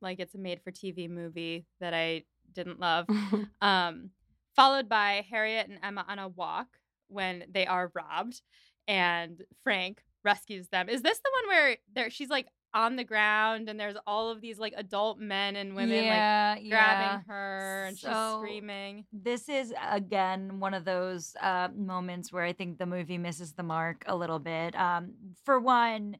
[0.00, 3.06] like it's a made for TV movie that I didn't love.
[3.60, 4.10] um,
[4.54, 6.68] followed by Harriet and Emma on a walk
[7.08, 8.40] when they are robbed,
[8.88, 10.88] and Frank rescues them.
[10.88, 14.42] Is this the one where there she's like on the ground and there's all of
[14.42, 16.68] these like adult men and women yeah, like yeah.
[16.70, 19.06] grabbing her and she's screaming.
[19.12, 23.62] This is again one of those uh, moments where I think the movie misses the
[23.62, 24.76] mark a little bit.
[24.76, 25.12] Um,
[25.44, 26.18] for one,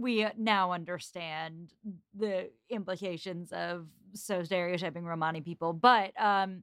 [0.00, 1.72] we now understand
[2.16, 6.62] the implications of so stereotyping Romani people, but um,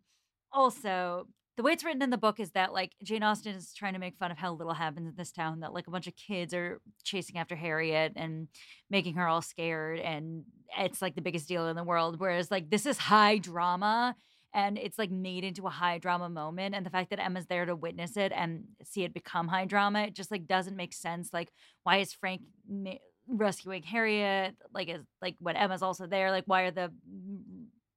[0.51, 3.93] also the way it's written in the book is that like Jane Austen is trying
[3.93, 5.61] to make fun of how little happens in this town.
[5.61, 8.47] That like a bunch of kids are chasing after Harriet and
[8.89, 10.43] making her all scared, and
[10.77, 12.19] it's like the biggest deal in the world.
[12.19, 14.15] Whereas like this is high drama
[14.53, 17.65] and it's like made into a high drama moment and the fact that emma's there
[17.65, 21.29] to witness it and see it become high drama it just like doesn't make sense
[21.33, 21.49] like
[21.83, 22.93] why is frank ma-
[23.27, 26.91] rescuing harriet like is like when emma's also there like why are the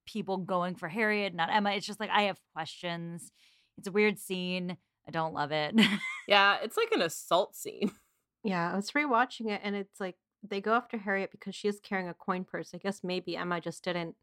[0.06, 3.30] people going for harriet not emma it's just like i have questions
[3.78, 5.74] it's a weird scene i don't love it
[6.30, 7.90] Yeah, it's like an assault scene.
[8.42, 11.78] Yeah, I was rewatching it and it's like they go after Harriet because she is
[11.78, 12.70] carrying a coin purse.
[12.72, 14.16] I guess maybe Emma just didn't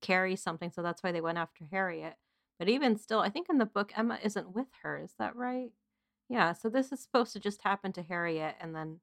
[0.00, 2.14] carry something, so that's why they went after Harriet.
[2.56, 5.00] But even still, I think in the book Emma isn't with her.
[5.02, 5.72] Is that right?
[6.28, 9.00] Yeah, so this is supposed to just happen to Harriet and then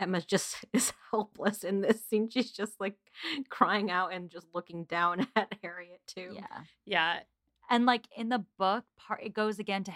[0.00, 2.28] Emma just is helpless in this scene.
[2.30, 2.96] She's just like
[3.48, 6.30] crying out and just looking down at Harriet too.
[6.34, 7.20] yeah Yeah.
[7.70, 9.92] and like in the book part it goes again to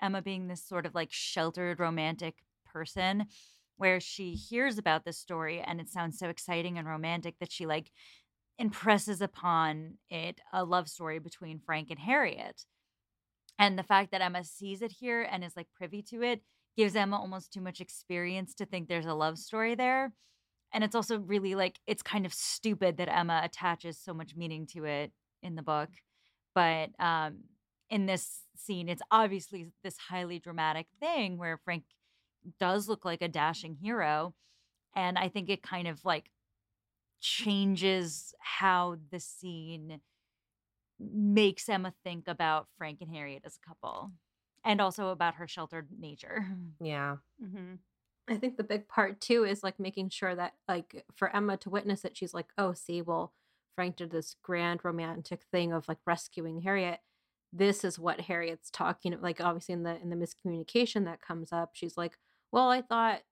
[0.00, 3.26] emma being this sort of like sheltered romantic person
[3.76, 7.66] where she hears about this story and it sounds so exciting and romantic that she
[7.66, 7.90] like
[8.58, 12.64] impresses upon it a love story between frank and harriet
[13.58, 16.42] and the fact that emma sees it here and is like privy to it
[16.78, 20.12] gives emma almost too much experience to think there's a love story there
[20.72, 24.64] and it's also really like it's kind of stupid that emma attaches so much meaning
[24.64, 25.10] to it
[25.42, 25.90] in the book
[26.54, 27.38] but um
[27.90, 31.82] in this scene it's obviously this highly dramatic thing where frank
[32.60, 34.32] does look like a dashing hero
[34.94, 36.30] and i think it kind of like
[37.20, 40.00] changes how the scene
[41.00, 44.12] makes emma think about frank and harriet as a couple
[44.64, 46.46] and also about her sheltered nature
[46.80, 47.16] Yeah.
[47.40, 47.74] hmm
[48.30, 51.70] I think the big part too is like making sure that like for Emma to
[51.70, 53.32] witness it, she's like, oh, see, well,
[53.74, 57.00] Frank did this grand romantic thing of like rescuing Harriet.
[57.54, 61.70] This is what Harriet's talking like obviously in the in the miscommunication that comes up,
[61.72, 62.18] she's like,
[62.52, 63.22] Well, I thought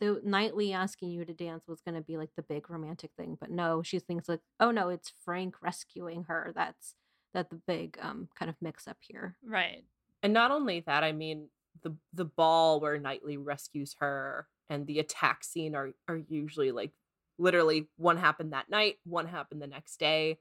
[0.00, 3.50] the Knightley asking you to dance was gonna be like the big romantic thing, but
[3.50, 6.52] no, she thinks like, oh no, it's Frank rescuing her.
[6.54, 6.94] That's
[7.34, 9.36] that the big um kind of mix up here.
[9.44, 9.84] Right.
[10.22, 11.48] And not only that, I mean,
[11.82, 16.92] the the ball where Knightley rescues her and the attack scene are are usually like
[17.38, 20.38] literally one happened that night, one happened the next day.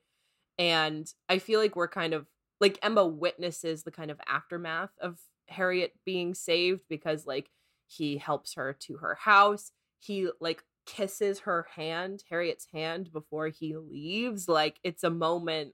[0.57, 2.27] And I feel like we're kind of
[2.59, 7.49] like Emma witnesses the kind of aftermath of Harriet being saved because like
[7.87, 9.71] he helps her to her house.
[9.99, 14.49] He like kisses her hand, Harriet's hand before he leaves.
[14.49, 15.73] Like it's a moment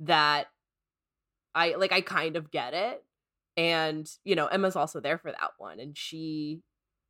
[0.00, 0.46] that
[1.54, 3.04] I like I kind of get it
[3.56, 6.60] and you know emma's also there for that one and she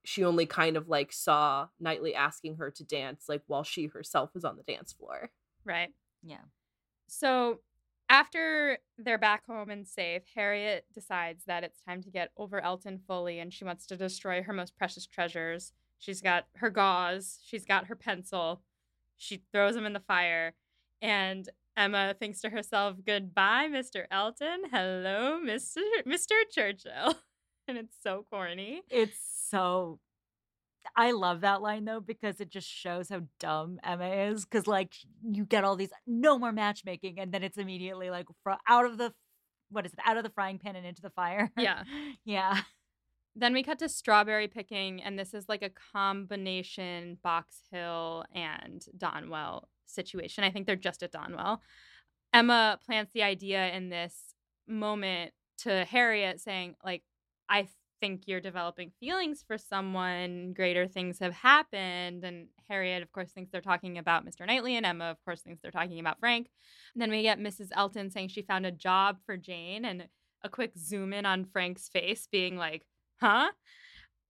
[0.05, 4.31] she only kind of like saw knightley asking her to dance like while she herself
[4.35, 5.31] was on the dance floor
[5.65, 5.91] Right.
[6.23, 6.45] yeah
[7.09, 7.61] So
[8.09, 13.01] after they're back home and safe, Harriet decides that it's time to get over Elton
[13.07, 15.73] fully and she wants to destroy her most precious treasures.
[15.99, 18.61] She's got her gauze, she's got her pencil.
[19.17, 20.55] She throws them in the fire
[21.01, 24.05] and Emma thinks to herself, "Goodbye, Mr.
[24.11, 24.65] Elton.
[24.71, 25.79] Hello, Mr.
[26.07, 26.33] Mr.
[26.51, 27.15] Churchill."
[27.69, 28.83] And it's so corny.
[28.91, 29.17] It's
[29.49, 30.01] so.
[30.97, 34.45] I love that line though because it just shows how dumb Emma is.
[34.45, 38.27] Because like you get all these no more matchmaking, and then it's immediately like
[38.69, 39.15] out of the
[39.71, 40.01] what is it?
[40.05, 41.51] Out of the frying pan and into the fire.
[41.57, 41.85] Yeah.
[42.25, 42.63] yeah.
[43.35, 48.85] Then we cut to strawberry picking, and this is like a combination Box Hill and
[48.99, 50.45] Donwell situation.
[50.45, 51.59] I think they're just at Donwell.
[52.33, 54.35] Emma plants the idea in this
[54.67, 57.03] moment to Harriet, saying, like,
[57.49, 57.69] I
[58.01, 62.25] think you're developing feelings for someone, greater things have happened.
[62.25, 64.47] And Harriet, of course, thinks they're talking about Mr.
[64.47, 66.49] Knightley, and Emma, of course, thinks they're talking about Frank.
[66.95, 67.69] And then we get Mrs.
[67.77, 70.09] Elton saying she found a job for Jane, and
[70.43, 72.85] a quick zoom in on Frank's face, being like,
[73.21, 73.51] huh?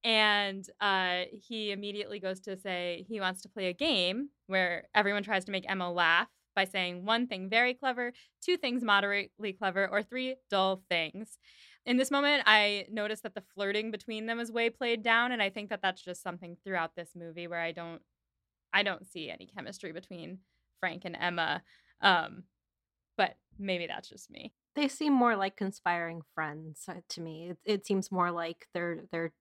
[0.05, 5.23] And uh, he immediately goes to say he wants to play a game where everyone
[5.23, 8.13] tries to make Emma laugh by saying one thing very clever,
[8.45, 11.39] two things moderately clever, or three dull things.
[11.87, 15.43] In this moment, I noticed that the flirting between them is way played down, and
[15.43, 18.03] I think that that's just something throughout this movie where I don't,
[18.73, 20.39] I don't see any chemistry between
[20.81, 21.63] Frank and Emma.
[22.01, 22.45] Um,
[23.17, 24.53] but maybe that's just me.
[24.75, 27.51] They seem more like conspiring friends uh, to me.
[27.51, 29.33] It, it seems more like they're they're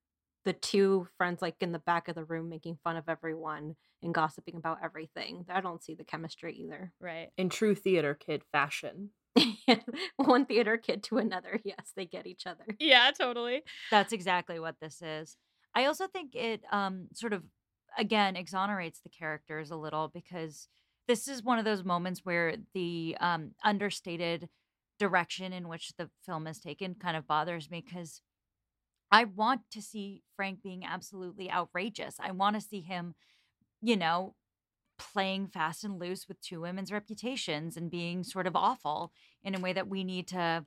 [0.46, 4.14] the two friends like in the back of the room making fun of everyone and
[4.14, 5.46] gossiping about everything.
[5.50, 6.92] I don't see the chemistry either.
[7.00, 7.30] Right.
[7.38, 9.12] In true theater kid fashion.
[10.18, 11.60] One theater kid to another.
[11.64, 12.66] Yes, they get each other.
[12.80, 13.62] Yeah, totally.
[13.90, 15.38] That's exactly what this is.
[15.76, 17.44] I also think it um sort of
[17.98, 20.68] again exonerates the characters a little because
[21.08, 24.50] this is one of those moments where the um understated
[25.00, 28.22] direction in which the film is taken kind of bothers me because
[29.12, 32.16] I want to see Frank being absolutely outrageous.
[32.20, 33.16] I want to see him,
[33.82, 34.36] you know,
[34.98, 39.12] playing fast and loose with two women's reputations and being sort of awful
[39.44, 40.66] in a way that we need to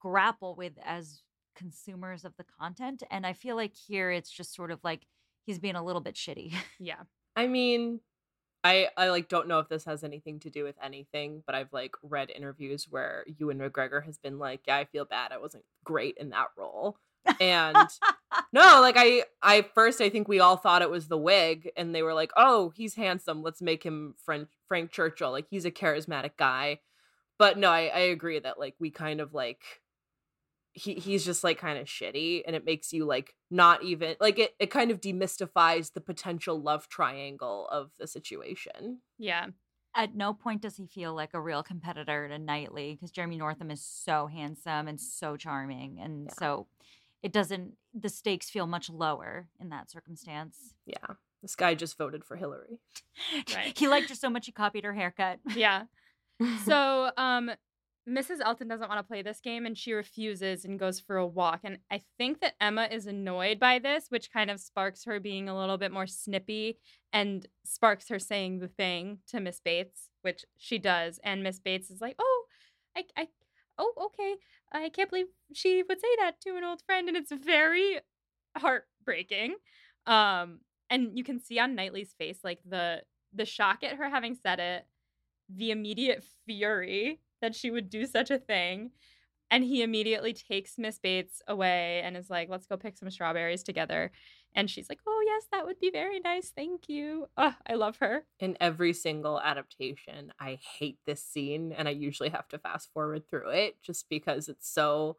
[0.00, 1.22] grapple with as
[1.56, 3.02] consumers of the content.
[3.10, 5.06] And I feel like here it's just sort of like
[5.44, 6.54] he's being a little bit shitty.
[6.78, 7.02] Yeah.
[7.34, 8.00] I mean,
[8.64, 11.72] I I like don't know if this has anything to do with anything, but I've
[11.72, 15.32] like read interviews where Ewan McGregor has been like, "Yeah, I feel bad.
[15.32, 16.98] I wasn't great in that role."
[17.40, 17.88] And
[18.52, 21.94] no, like I I first I think we all thought it was the wig and
[21.94, 23.42] they were like, "Oh, he's handsome.
[23.42, 25.30] Let's make him Frank Frank Churchill.
[25.32, 26.80] Like he's a charismatic guy."
[27.38, 29.62] But no, I I agree that like we kind of like
[30.72, 34.38] he he's just like kind of shitty and it makes you like not even like
[34.38, 39.00] it it kind of demystifies the potential love triangle of the situation.
[39.18, 39.48] Yeah.
[39.94, 43.70] At no point does he feel like a real competitor to Knightley because Jeremy Northam
[43.70, 46.00] is so handsome and so charming.
[46.00, 46.34] And Yeah.
[46.34, 46.68] so
[47.22, 50.74] it doesn't, the stakes feel much lower in that circumstance.
[50.86, 51.14] Yeah.
[51.42, 52.80] This guy just voted for Hillary.
[53.54, 53.76] Right.
[53.76, 55.40] he liked her so much he copied her haircut.
[55.54, 55.84] Yeah.
[56.66, 57.50] So, um,
[58.08, 58.40] Mrs.
[58.42, 61.60] Elton doesn't want to play this game and she refuses and goes for a walk.
[61.64, 65.48] And I think that Emma is annoyed by this, which kind of sparks her being
[65.48, 66.78] a little bit more snippy
[67.12, 71.20] and sparks her saying the thing to Miss Bates, which she does.
[71.22, 72.44] And Miss Bates is like, oh,
[72.96, 73.28] I, I,
[73.78, 74.36] oh, okay.
[74.72, 77.08] I can't believe she would say that to an old friend.
[77.08, 78.00] And it's very
[78.56, 79.56] heartbreaking.
[80.06, 80.60] Um,
[80.90, 83.02] and you can see on Knightley's face, like the,
[83.32, 84.86] the shock at her having said it,
[85.48, 88.90] the immediate fury that she would do such a thing.
[89.50, 93.62] And he immediately takes Miss Bates away and is like, let's go pick some strawberries
[93.62, 94.10] together.
[94.54, 96.50] And she's like, oh, yes, that would be very nice.
[96.54, 97.26] Thank you.
[97.36, 98.24] Oh, I love her.
[98.40, 103.28] In every single adaptation, I hate this scene and I usually have to fast forward
[103.28, 105.16] through it just because it's so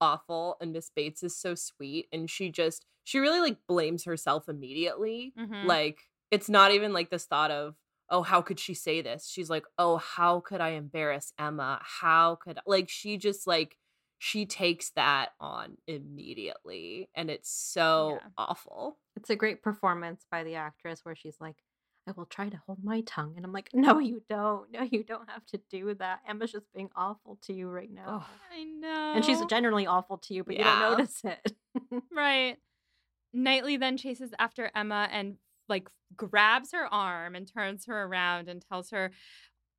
[0.00, 4.48] awful and Miss Bates is so sweet and she just she really like blames herself
[4.48, 5.32] immediately.
[5.38, 5.64] Mhm.
[5.64, 6.00] Like
[6.30, 7.76] it's not even like this thought of
[8.10, 9.26] oh how could she say this?
[9.26, 11.80] She's like oh how could I embarrass Emma?
[11.82, 13.76] How could like she just like
[14.26, 18.28] she takes that on immediately and it's so Yeah.
[18.36, 18.98] awful.
[19.14, 21.56] It's a great performance by the actress where she's like,
[22.08, 23.34] I will try to hold my tongue.
[23.36, 24.70] And I'm like, no, you don't.
[24.72, 26.20] No, you don't have to do that.
[26.28, 28.24] Emma's just being awful to you right now.
[28.24, 28.30] Oh.
[28.52, 29.12] I know.
[29.14, 31.52] And she's generally awful to you, but you don't notice it.
[32.12, 32.56] Right.
[33.32, 35.36] Knightley then chases after Emma and
[35.68, 39.10] like grabs her arm and turns her around and tells her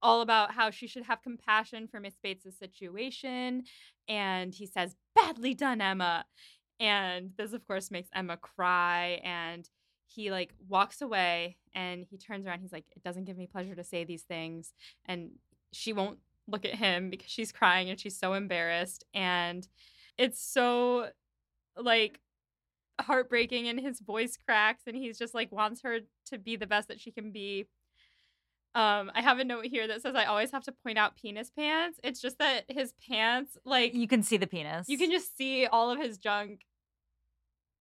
[0.01, 3.63] all about how she should have compassion for Miss Bates' situation.
[4.07, 6.25] And he says, Badly done, Emma.
[6.79, 9.21] And this, of course, makes Emma cry.
[9.23, 9.67] And
[10.05, 12.61] he like walks away and he turns around.
[12.61, 14.73] He's like, It doesn't give me pleasure to say these things.
[15.05, 15.31] And
[15.73, 19.03] she won't look at him because she's crying and she's so embarrassed.
[19.13, 19.67] And
[20.17, 21.09] it's so
[21.75, 22.19] like
[22.99, 26.87] heartbreaking and his voice cracks and he's just like wants her to be the best
[26.87, 27.67] that she can be.
[28.77, 31.49] Um, I have a note here that says I always have to point out penis
[31.49, 31.99] pants.
[32.03, 34.87] It's just that his pants, like You can see the penis.
[34.87, 36.61] you can just see all of his junk.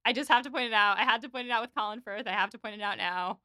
[0.07, 0.97] I just have to point it out.
[0.99, 2.27] I had to point it out with Colin Firth.
[2.27, 3.41] I have to point it out now.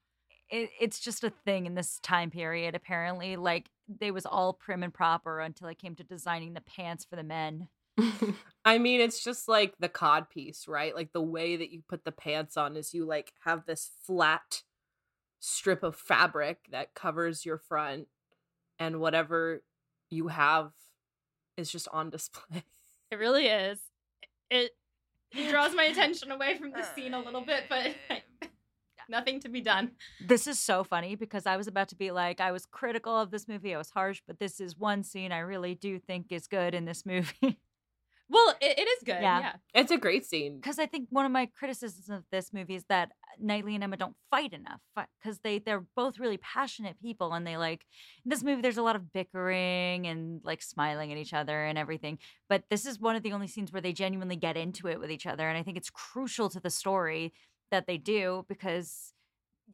[0.49, 4.81] it, it's just a thing in this time period apparently like they was all prim
[4.83, 7.67] and proper until it came to designing the pants for the men.
[8.65, 10.95] I mean, it's just like the cod piece, right?
[10.95, 14.61] Like the way that you put the pants on is you like have this flat
[15.41, 18.07] strip of fabric that covers your front,
[18.79, 19.61] and whatever
[20.09, 20.71] you have
[21.57, 22.63] is just on display.
[23.11, 23.79] It really is.
[24.49, 24.71] It,
[25.35, 27.93] it draws my attention away from the scene a little bit, but
[29.09, 29.91] nothing to be done.
[30.25, 33.29] This is so funny because I was about to be like, I was critical of
[33.29, 33.75] this movie.
[33.75, 36.85] I was harsh, but this is one scene I really do think is good in
[36.85, 37.59] this movie.
[38.31, 39.17] Well, it, it is good.
[39.21, 39.39] Yeah.
[39.41, 39.53] Yeah.
[39.73, 40.55] It's a great scene.
[40.55, 43.97] Because I think one of my criticisms of this movie is that Knightley and Emma
[43.97, 44.79] don't fight enough.
[45.21, 47.85] Because they they're both really passionate people, and they like
[48.23, 48.61] in this movie.
[48.61, 52.19] There's a lot of bickering and like smiling at each other and everything.
[52.47, 55.11] But this is one of the only scenes where they genuinely get into it with
[55.11, 57.33] each other, and I think it's crucial to the story
[57.69, 59.13] that they do because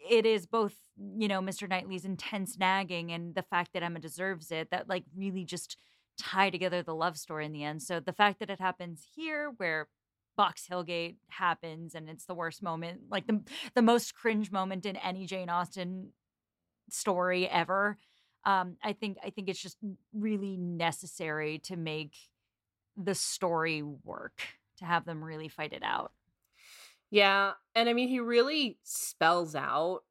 [0.10, 1.70] it is both you know Mr.
[1.70, 5.78] Knightley's intense nagging and the fact that Emma deserves it that like really just
[6.18, 7.82] tie together the love story in the end.
[7.82, 9.88] So the fact that it happens here where
[10.36, 13.41] Box Hillgate happens and it's the worst moment, like the
[13.74, 16.11] the most cringe moment in any Jane Austen
[16.89, 17.97] story ever.
[18.45, 19.78] Um, I think I think it's just
[20.13, 22.15] really necessary to make
[22.95, 24.41] the story work
[24.78, 26.11] to have them really fight it out.
[27.09, 27.53] Yeah.
[27.76, 30.01] And I mean, he really spells out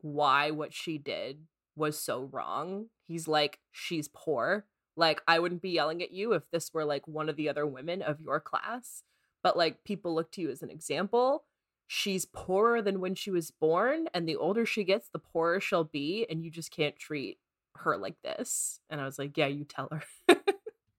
[0.00, 1.40] why what she did
[1.76, 2.86] was so wrong.
[3.06, 4.66] He's like, she's poor.
[4.98, 7.66] Like, I wouldn't be yelling at you if this were like one of the other
[7.66, 9.02] women of your class.
[9.42, 11.44] But like, people look to you as an example.
[11.86, 14.08] She's poorer than when she was born.
[14.12, 16.26] And the older she gets, the poorer she'll be.
[16.28, 17.38] And you just can't treat
[17.76, 18.80] her like this.
[18.90, 20.02] And I was like, yeah, you tell her.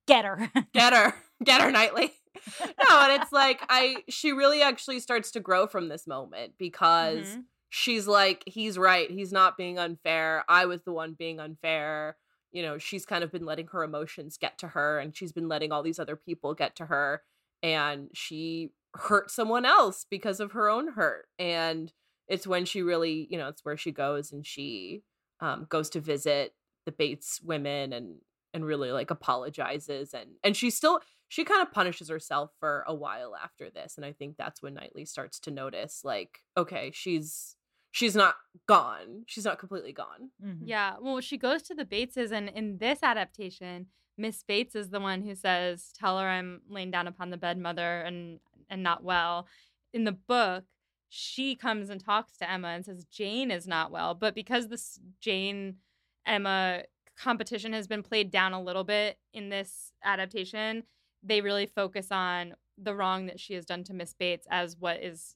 [0.08, 0.50] Get her.
[0.74, 2.12] get her get her knightley
[2.62, 7.28] no and it's like i she really actually starts to grow from this moment because
[7.28, 7.44] Mhm.
[7.70, 12.18] she's like he's right he's not being unfair i was the one being unfair
[12.52, 15.48] you know she's kind of been letting her emotions get to her and she's been
[15.48, 17.22] letting all these other people get to her
[17.62, 21.94] and she hurt someone else because of her own hurt and
[22.28, 25.04] it's when she really you know it's where she goes and she
[25.42, 26.54] um, goes to visit
[26.86, 28.16] the bates women and
[28.54, 32.96] and really like apologizes and and she still she kind of punishes herself for a
[32.96, 37.56] while after this and i think that's when knightley starts to notice like okay she's
[37.92, 38.36] she's not
[38.68, 40.60] gone she's not completely gone Mhm.
[40.64, 40.98] Yeah.
[41.00, 43.88] Well, she goes to the Bateses, and in this adaptation,
[44.18, 47.58] Miss Bates is the one who says, "Tell her I'm laying down upon the bed,
[47.58, 49.48] mother, and and not well."
[49.94, 50.66] In the book,
[51.08, 55.00] she comes and talks to Emma and says Jane is not well, but because this
[55.20, 55.80] Jane
[56.26, 56.84] Emma
[57.16, 60.84] competition has been played down a little bit in this adaptation,
[61.24, 65.02] they really focus on the wrong that she has done to Miss Bates as what
[65.04, 65.36] is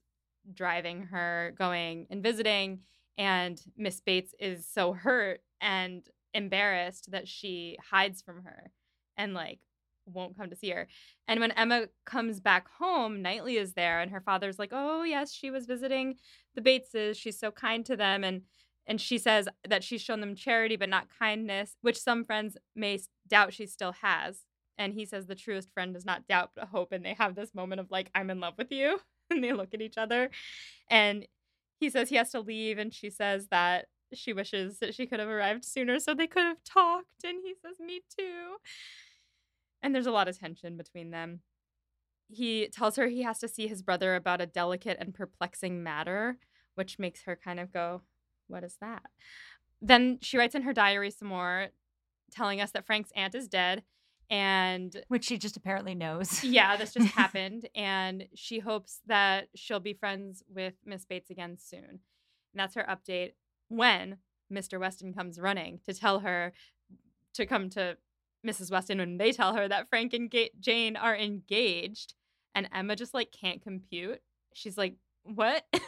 [0.54, 2.80] driving her going and visiting
[3.18, 8.72] and Miss Bates is so hurt and embarrassed that she hides from her
[9.18, 9.60] and like
[10.06, 10.88] won't come to see her.
[11.28, 15.32] And when Emma comes back home, Knightley is there and her father's like, "Oh, yes,
[15.32, 16.16] she was visiting
[16.56, 17.16] the Bateses.
[17.16, 18.42] She's so kind to them and
[18.86, 23.00] and she says that she's shown them charity but not kindness, which some friends may
[23.28, 24.42] doubt she still has.
[24.78, 27.54] And he says the truest friend does not doubt but hope and they have this
[27.54, 29.00] moment of like I'm in love with you
[29.30, 30.30] and they look at each other
[30.90, 31.28] and
[31.80, 35.20] he says he has to leave and she says that she wishes that she could
[35.20, 38.58] have arrived sooner so they could have talked and he says me too.
[39.82, 41.42] And there's a lot of tension between them.
[42.30, 46.38] He tells her he has to see his brother about a delicate and perplexing matter
[46.76, 48.02] which makes her kind of go
[48.48, 49.04] what is that?
[49.82, 51.68] Then she writes in her diary some more
[52.32, 53.84] telling us that frank's aunt is dead
[54.30, 56.44] and Which she just apparently knows.
[56.44, 57.68] yeah, this just happened.
[57.76, 61.84] And she hopes that she'll be friends with Miss Bates again soon.
[61.90, 62.00] And
[62.56, 63.34] that's her update
[63.70, 64.18] when
[64.52, 64.80] Mr.
[64.80, 66.54] Weston comes running to tell her
[67.34, 67.98] to come to
[68.46, 68.72] Mrs.
[68.72, 72.14] Weston when they tell her that Frank and Ga- Jane are engaged.
[72.56, 74.22] And Emma just like can't compute.
[74.54, 75.64] She's like, what?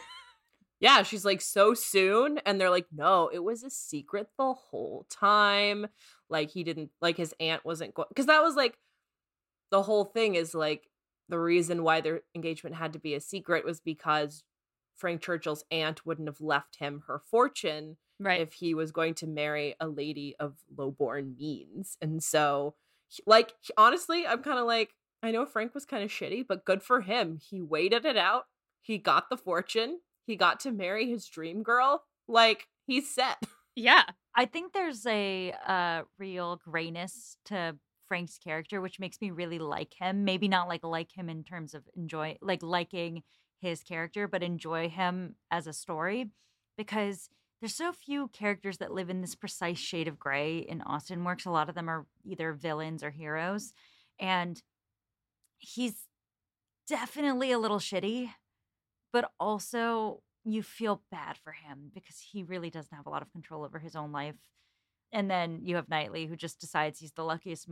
[0.80, 5.06] yeah she's like so soon and they're like no it was a secret the whole
[5.10, 5.86] time
[6.28, 8.78] like he didn't like his aunt wasn't going because that was like
[9.70, 10.88] the whole thing is like
[11.28, 14.44] the reason why their engagement had to be a secret was because
[14.96, 18.40] frank churchill's aunt wouldn't have left him her fortune right.
[18.40, 22.74] if he was going to marry a lady of low-born means and so
[23.26, 26.82] like honestly i'm kind of like i know frank was kind of shitty but good
[26.82, 27.38] for him.
[27.38, 28.44] He waited it out.
[28.80, 33.38] He got the fortune he got to marry his dream girl like he's set
[33.76, 34.04] yeah.
[34.34, 37.76] I think there's a uh, real grayness to
[38.08, 40.24] Frank's character, which makes me really like him.
[40.24, 43.22] Maybe not like like him in terms of enjoy like liking
[43.60, 46.30] his character, but enjoy him as a story
[46.76, 47.28] because
[47.60, 51.46] There's so few characters that live in this precise shade of gray in Austen works.
[51.46, 53.72] A lot of them are either villains or heroes.
[54.20, 54.62] And
[55.58, 56.06] he's
[56.86, 58.30] definitely a little shitty,
[59.12, 63.32] but also you feel bad for him because he really doesn't have a lot of
[63.32, 64.36] control over his own life.
[65.12, 67.68] And then you have Knightley, who just decides he's the luckiest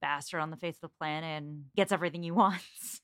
[0.00, 3.00] bastard on the face of the planet and gets everything he wants.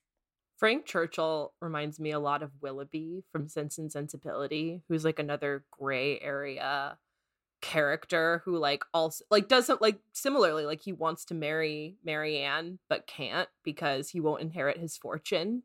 [0.57, 5.65] Frank Churchill reminds me a lot of Willoughby from Sense and Sensibility, who's like another
[5.73, 6.99] gray area
[7.63, 13.07] character who like also like doesn't like similarly like he wants to marry Marianne but
[13.07, 15.63] can't because he won't inherit his fortune.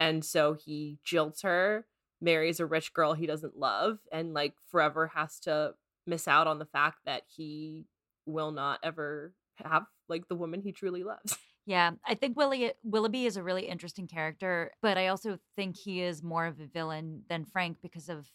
[0.00, 1.86] And so he jilts her,
[2.20, 5.74] marries a rich girl he doesn't love and like forever has to
[6.06, 7.86] miss out on the fact that he
[8.26, 11.36] will not ever have like the woman he truly loves.
[11.66, 16.02] Yeah, I think Willie Willoughby is a really interesting character, but I also think he
[16.02, 18.26] is more of a villain than Frank because of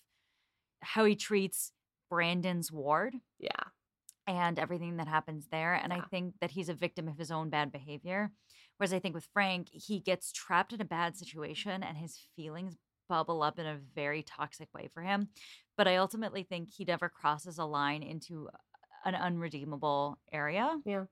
[0.81, 1.71] how he treats
[2.09, 3.51] Brandon's ward Yeah.
[4.25, 5.75] and everything that happens there.
[5.75, 8.31] And I think that he's a victim of his own bad behavior.
[8.79, 12.77] Whereas I think with Frank, he gets trapped in a bad situation and his feelings
[13.09, 15.27] bubble up in a very toxic way for him.
[15.75, 18.47] But I ultimately think he never crosses a line into
[19.03, 20.77] an unredeemable area.
[20.85, 21.05] Yeah.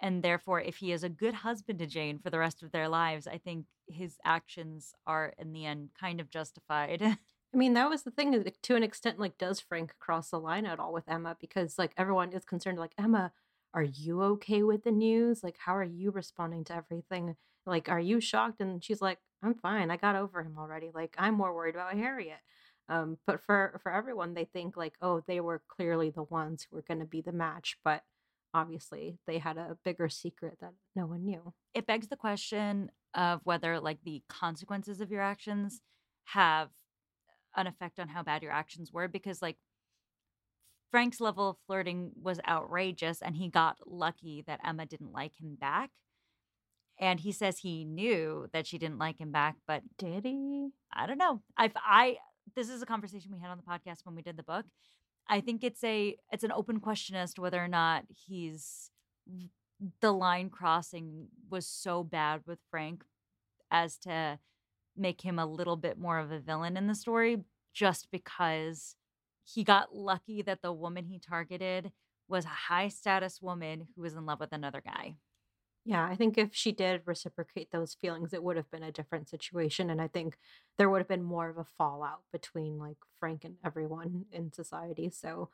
[0.00, 2.88] And therefore, if he is a good husband to Jane for the rest of their
[2.88, 7.02] lives, I think his actions are in the end kind of justified.
[7.54, 8.44] I mean, that was the thing.
[8.62, 11.36] To an extent, like, does Frank cross the line at all with Emma?
[11.40, 13.32] Because like everyone is concerned, like Emma,
[13.74, 15.42] are you okay with the news?
[15.42, 17.36] Like, how are you responding to everything?
[17.66, 18.60] Like, are you shocked?
[18.60, 19.90] And she's like, I'm fine.
[19.90, 20.90] I got over him already.
[20.92, 22.38] Like, I'm more worried about Harriet.
[22.88, 26.76] Um, but for for everyone, they think like, oh, they were clearly the ones who
[26.76, 28.02] were going to be the match, but
[28.54, 31.52] obviously they had a bigger secret that no one knew.
[31.74, 35.82] it begs the question of whether like the consequences of your actions
[36.24, 36.70] have
[37.56, 39.56] an effect on how bad your actions were because like
[40.90, 45.56] Frank's level of flirting was outrageous and he got lucky that Emma didn't like him
[45.60, 45.90] back.
[47.00, 50.70] And he says he knew that she didn't like him back, but Did he?
[50.92, 51.42] I don't know.
[51.56, 52.16] I've I
[52.56, 54.66] this is a conversation we had on the podcast when we did the book.
[55.28, 58.90] I think it's a it's an open question as to whether or not he's
[60.00, 63.04] the line crossing was so bad with Frank
[63.70, 64.38] as to
[64.96, 68.96] make him a little bit more of a villain in the story just because
[69.54, 71.92] he got lucky that the woman he targeted
[72.28, 75.14] was a high status woman who was in love with another guy.
[75.84, 79.28] Yeah, I think if she did reciprocate those feelings, it would have been a different
[79.28, 79.88] situation.
[79.88, 80.36] And I think
[80.76, 85.08] there would have been more of a fallout between like Frank and everyone in society.
[85.08, 85.48] So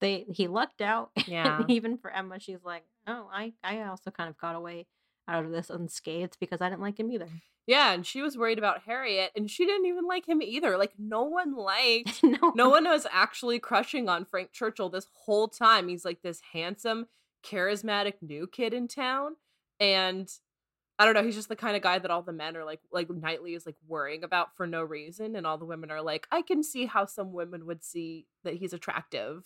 [0.00, 1.10] they he lucked out.
[1.26, 1.62] Yeah.
[1.68, 4.86] Even for Emma, she's like, Oh, I, I also kind of got away
[5.28, 7.28] out of this unscathed because I didn't like him either.
[7.66, 10.78] Yeah, and she was worried about Harriet and she didn't even like him either.
[10.78, 15.48] Like no one liked no, no one was actually crushing on Frank Churchill this whole
[15.48, 15.88] time.
[15.88, 17.06] He's like this handsome,
[17.44, 19.36] charismatic new kid in town.
[19.80, 20.30] And
[20.98, 22.80] I don't know, he's just the kind of guy that all the men are like
[22.92, 25.34] like Knightley is like worrying about for no reason.
[25.36, 28.54] And all the women are like, I can see how some women would see that
[28.54, 29.44] he's attractive.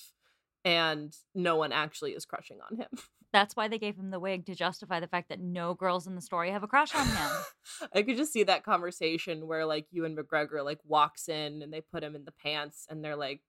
[0.64, 2.88] And no one actually is crushing on him.
[3.33, 6.14] That's why they gave him the wig to justify the fact that no girls in
[6.14, 7.31] the story have a crush on him.
[7.95, 11.81] I could just see that conversation where like Ewan McGregor like walks in and they
[11.81, 13.41] put him in the pants and they're like,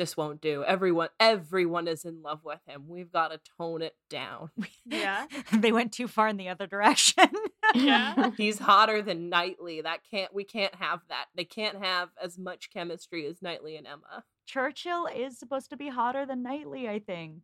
[0.00, 0.64] this won't do.
[0.64, 2.84] Everyone everyone is in love with him.
[2.88, 4.48] We've got to tone it down.
[4.86, 5.26] Yeah.
[5.52, 7.28] they went too far in the other direction.
[7.74, 8.30] Yeah.
[8.38, 9.82] He's hotter than Knightley.
[9.82, 11.26] That can't we can't have that.
[11.36, 14.24] They can't have as much chemistry as Knightley and Emma.
[14.46, 17.42] Churchill is supposed to be hotter than Knightley, I think.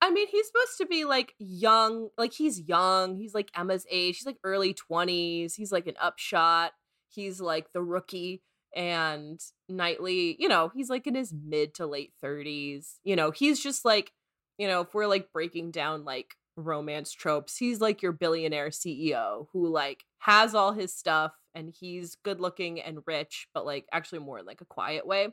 [0.00, 3.16] I mean, he's supposed to be like young, like he's young.
[3.16, 4.18] He's like Emma's age.
[4.18, 5.54] He's like early 20s.
[5.56, 6.72] He's like an upshot.
[7.08, 8.42] He's like the rookie.
[8.76, 12.96] And Knightley, you know, he's like in his mid to late 30s.
[13.02, 14.12] You know, he's just like,
[14.56, 19.46] you know, if we're like breaking down like romance tropes, he's like your billionaire CEO
[19.52, 24.20] who like has all his stuff and he's good looking and rich, but like actually
[24.20, 25.28] more in like a quiet way.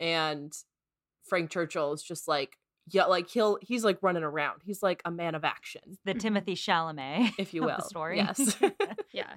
[0.00, 0.52] And
[1.28, 2.58] Frank Churchill is just like,
[2.92, 4.60] yeah, like he'll he's like running around.
[4.64, 6.36] He's like a man of action, The mm-hmm.
[6.36, 7.76] Timothée Chalamet, if you of will.
[7.78, 8.18] the story.
[8.18, 8.56] Yes.
[9.12, 9.34] Yeah.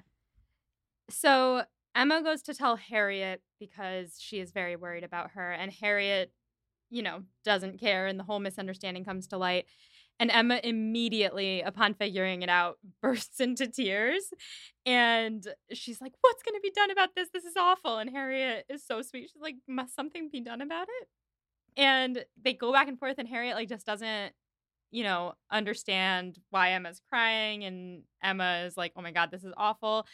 [1.10, 1.62] So
[1.94, 6.32] Emma goes to tell Harriet because she is very worried about her, and Harriet,
[6.90, 9.66] you know, doesn't care, and the whole misunderstanding comes to light.
[10.18, 14.24] And Emma immediately, upon figuring it out, bursts into tears.
[14.86, 17.28] And she's like, What's going to be done about this?
[17.32, 17.98] This is awful.
[17.98, 19.30] And Harriet is so sweet.
[19.32, 21.08] She's like, Must something be done about it?
[21.76, 24.32] And they go back and forth, and Harriet, like, just doesn't,
[24.90, 27.64] you know, understand why Emma's crying.
[27.64, 30.06] And Emma is like, Oh my God, this is awful.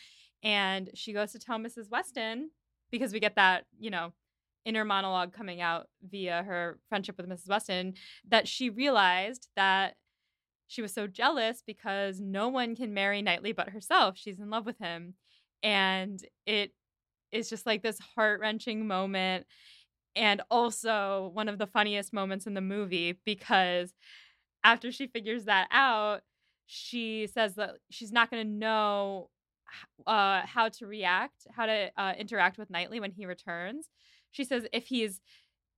[0.43, 1.89] And she goes to tell Mrs.
[1.91, 2.51] Weston
[2.91, 4.13] because we get that, you know,
[4.65, 7.49] inner monologue coming out via her friendship with Mrs.
[7.49, 7.95] Weston
[8.29, 9.95] that she realized that
[10.69, 14.17] she was so jealous because no one can marry Knightley but herself.
[14.17, 15.15] She's in love with him.
[15.63, 16.73] And it
[17.31, 19.47] is just like this heart wrenching moment.
[20.15, 23.95] And also one of the funniest moments in the movie because
[24.65, 26.21] after she figures that out,
[26.67, 29.31] she says that she's not going to know
[30.07, 33.89] uh, how to react, how to uh, interact with Knightley when he returns.
[34.31, 35.21] She says if he's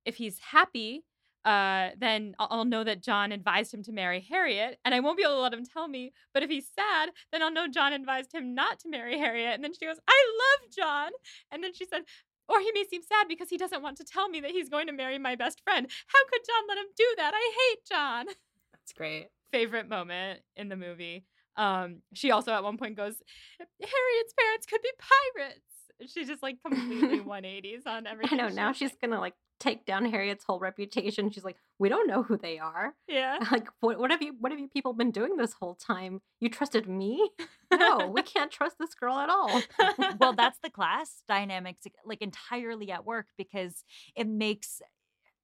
[0.04, 1.04] if he's happy,
[1.44, 5.24] uh, then I'll, know that John advised him to marry Harriet, and I won't be
[5.24, 6.12] able to let him tell me.
[6.32, 9.54] But if he's sad, then I'll know John advised him not to marry Harriet.
[9.54, 11.10] And then she goes, "I love John,"
[11.50, 12.02] and then she said.
[12.48, 14.86] Or he may seem sad because he doesn't want to tell me that he's going
[14.86, 15.86] to marry my best friend.
[16.06, 17.32] How could John let him do that?
[17.34, 18.26] I hate John.
[18.72, 19.28] That's great.
[19.50, 21.24] Favorite moment in the movie.
[21.56, 23.14] Um, she also at one point goes,
[23.58, 26.12] Harriet's parents could be pirates.
[26.12, 28.40] She just like completely 180s on everything.
[28.40, 31.30] I know now she's gonna like take down Harriet's whole reputation.
[31.30, 32.94] She's like, we don't know who they are.
[33.08, 33.38] yeah.
[33.50, 36.20] Like, what, what have you what have you people been doing this whole time?
[36.40, 37.30] You trusted me?
[37.72, 39.62] No, we can't trust this girl at all.
[40.18, 43.84] well, that's the class dynamics like entirely at work because
[44.16, 44.80] it makes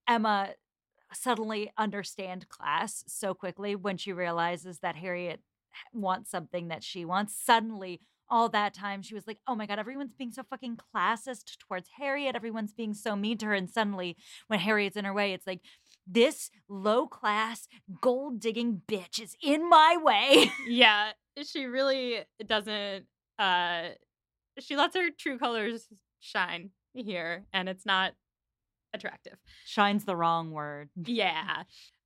[0.08, 0.50] Emma
[1.12, 5.40] suddenly understand class so quickly when she realizes that Harriet
[5.92, 7.34] wants something that she wants.
[7.34, 8.00] Suddenly,
[8.30, 11.88] all that time, she was like, oh my God, everyone's being so fucking classist towards
[11.98, 12.36] Harriet.
[12.36, 13.54] Everyone's being so mean to her.
[13.54, 14.16] And suddenly,
[14.46, 15.60] when Harriet's in her way, it's like,
[16.06, 17.68] this low class,
[18.00, 20.50] gold digging bitch is in my way.
[20.68, 21.12] yeah.
[21.42, 23.06] She really doesn't
[23.38, 23.90] uh
[24.58, 25.86] she lets her true colors
[26.18, 28.12] shine here and it's not
[28.92, 29.36] attractive.
[29.64, 30.90] Shine's the wrong word.
[31.04, 31.62] Yeah.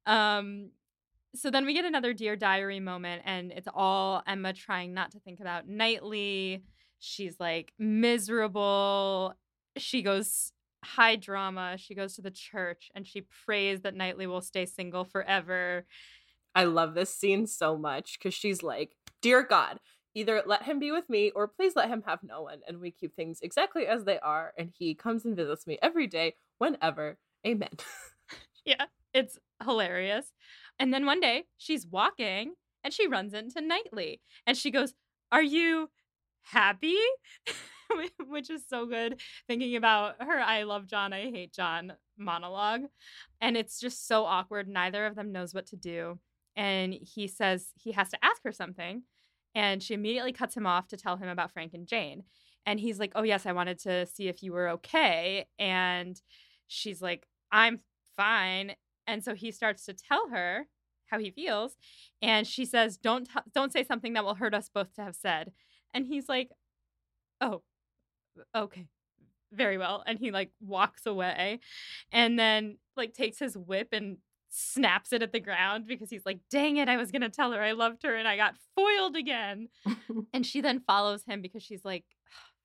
[0.06, 0.70] Um
[1.34, 5.20] so then we get another dear diary moment and it's all Emma trying not to
[5.20, 6.62] think about Knightley.
[6.98, 9.34] She's like miserable.
[9.76, 10.52] She goes
[10.84, 11.76] high drama.
[11.78, 15.86] She goes to the church and she prays that Knightley will stay single forever.
[16.54, 19.80] I love this scene so much because she's like, Dear God,
[20.14, 22.60] either let him be with me or please let him have no one.
[22.68, 24.52] And we keep things exactly as they are.
[24.56, 27.18] And he comes and visits me every day, whenever.
[27.46, 27.70] Amen.
[28.66, 30.32] Yeah, it's hilarious.
[30.78, 34.94] And then one day she's walking and she runs into Knightley and she goes,
[35.32, 35.90] Are you
[36.42, 36.98] happy?
[38.28, 42.82] Which is so good thinking about her I love John, I hate John monologue.
[43.40, 44.68] And it's just so awkward.
[44.68, 46.18] Neither of them knows what to do.
[46.56, 49.02] And he says he has to ask her something.
[49.54, 52.24] And she immediately cuts him off to tell him about Frank and Jane.
[52.66, 55.46] And he's like, Oh, yes, I wanted to see if you were okay.
[55.58, 56.20] And
[56.66, 57.80] she's like, I'm
[58.16, 58.74] fine.
[59.06, 60.66] And so he starts to tell her
[61.06, 61.76] how he feels.
[62.22, 65.14] And she says, Don't, t- don't say something that will hurt us both to have
[65.14, 65.52] said.
[65.92, 66.50] And he's like,
[67.40, 67.62] Oh,
[68.54, 68.88] okay
[69.54, 71.60] very well and he like walks away
[72.12, 76.38] and then like takes his whip and snaps it at the ground because he's like
[76.50, 79.16] dang it i was going to tell her i loved her and i got foiled
[79.16, 79.68] again
[80.32, 82.04] and she then follows him because she's like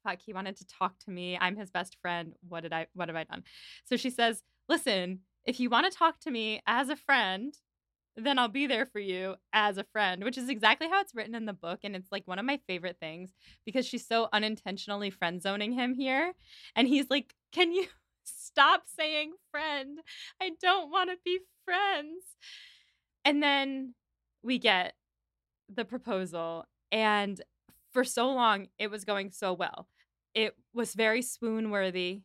[0.04, 3.10] fuck he wanted to talk to me i'm his best friend what did i what
[3.10, 3.44] have i done
[3.86, 5.20] so she says listen
[5.50, 7.56] if you want to talk to me as a friend
[8.24, 11.36] then I'll be there for you as a friend, which is exactly how it's written
[11.36, 11.80] in the book.
[11.84, 13.32] And it's like one of my favorite things
[13.66, 16.34] because she's so unintentionally friend zoning him here.
[16.76, 17.86] And he's like, Can you
[18.24, 20.00] stop saying friend?
[20.42, 22.24] I don't want to be friends.
[23.26, 23.94] And then
[24.44, 24.94] we get
[25.74, 26.66] the proposal.
[26.92, 27.42] And
[27.94, 29.88] for so long, it was going so well.
[30.34, 32.22] It was very swoon worthy.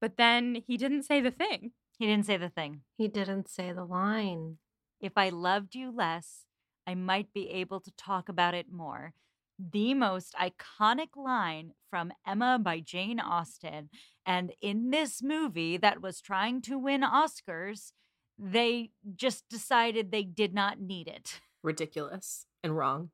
[0.00, 1.72] But then he didn't say the thing.
[2.02, 2.80] He didn't say the thing.
[2.98, 4.56] he didn't say the line.
[5.00, 6.46] If I loved you less,
[6.84, 9.14] I might be able to talk about it more.
[9.56, 13.88] The most iconic line from Emma by Jane Austen.
[14.26, 17.92] And in this movie that was trying to win Oscars,
[18.36, 21.38] they just decided they did not need it.
[21.62, 23.10] Ridiculous and wrong.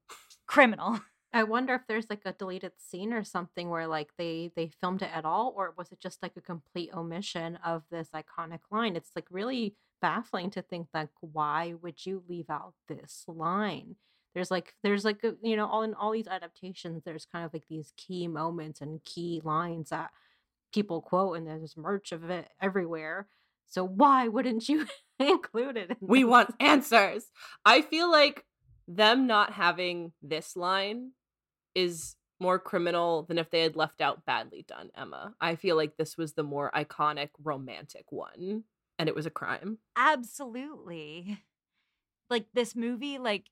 [0.46, 1.00] Criminal.
[1.32, 5.02] I wonder if there's like a deleted scene or something where like they they filmed
[5.02, 8.96] it at all, or was it just like a complete omission of this iconic line?
[8.96, 13.96] It's like really baffling to think like why would you leave out this line?
[14.34, 17.52] There's like there's like a, you know all in all these adaptations, there's kind of
[17.52, 20.10] like these key moments and key lines that
[20.72, 23.28] people quote, and there's merch of it everywhere.
[23.66, 24.86] So why wouldn't you
[25.18, 25.90] include it?
[25.90, 27.30] In We want answers.
[27.64, 28.44] I feel like
[28.88, 31.12] them not having this line
[31.74, 35.34] is more criminal than if they had left out badly done Emma.
[35.40, 38.64] I feel like this was the more iconic romantic one
[38.98, 39.78] and it was a crime.
[39.96, 41.38] Absolutely.
[42.30, 43.46] Like this movie, like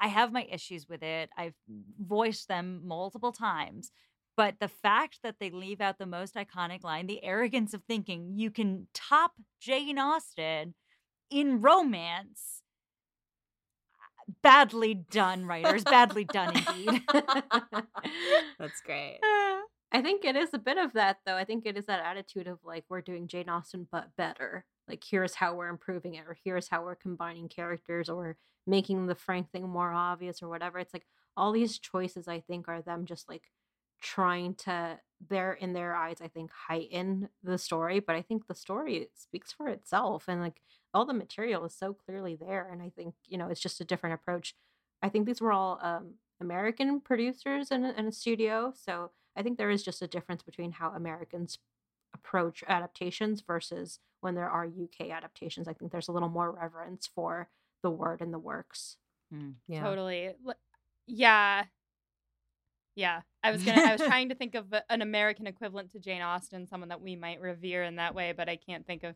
[0.00, 1.30] I have my issues with it.
[1.36, 1.54] I've
[2.00, 3.90] voiced them multiple times.
[4.36, 8.34] But the fact that they leave out the most iconic line, the arrogance of thinking
[8.36, 10.74] you can top Jane Austen
[11.28, 12.62] in romance.
[14.42, 15.84] Badly done, writers.
[15.84, 17.02] Badly done indeed.
[18.58, 19.18] That's great.
[19.92, 21.36] I think it is a bit of that, though.
[21.36, 24.64] I think it is that attitude of like, we're doing Jane Austen, but better.
[24.86, 28.36] Like, here's how we're improving it, or here's how we're combining characters, or
[28.66, 30.78] making the Frank thing more obvious, or whatever.
[30.78, 33.44] It's like all these choices, I think, are them just like
[34.00, 38.00] trying to, they're in their eyes, I think, heighten the story.
[38.00, 40.24] But I think the story speaks for itself.
[40.28, 40.60] And like
[40.94, 42.68] all the material is so clearly there.
[42.70, 44.54] And I think, you know, it's just a different approach.
[45.02, 48.72] I think these were all um, American producers in a, in a studio.
[48.74, 51.58] So I think there is just a difference between how Americans
[52.14, 55.68] approach adaptations versus when there are UK adaptations.
[55.68, 57.48] I think there's a little more reverence for
[57.82, 58.96] the word and the works.
[59.32, 59.50] Hmm.
[59.68, 59.82] Yeah.
[59.82, 60.32] Totally.
[61.06, 61.64] Yeah.
[62.96, 63.20] Yeah.
[63.44, 66.66] I was gonna I was trying to think of an American equivalent to Jane Austen,
[66.66, 69.14] someone that we might revere in that way, but I can't think of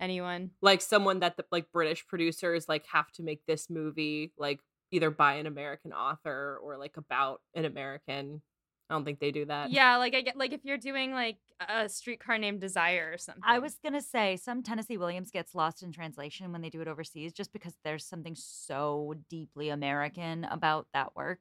[0.00, 0.50] anyone.
[0.60, 5.10] Like someone that the like British producers like have to make this movie like either
[5.10, 8.42] by an American author or like about an American.
[8.88, 9.70] I don't think they do that.
[9.70, 11.36] Yeah, like I get like if you're doing like
[11.68, 13.42] a streetcar named Desire or something.
[13.46, 16.88] I was gonna say some Tennessee Williams gets lost in translation when they do it
[16.88, 21.38] overseas, just because there's something so deeply American about that work.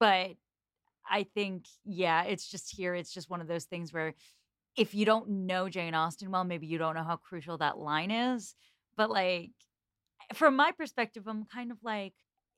[0.00, 0.32] But
[1.08, 2.94] I think, yeah, it's just here.
[2.94, 4.14] It's just one of those things where
[4.78, 8.10] if you don't know Jane Austen well, maybe you don't know how crucial that line
[8.10, 8.54] is.
[8.96, 9.50] But like,
[10.34, 12.14] from my perspective, I'm kind of like,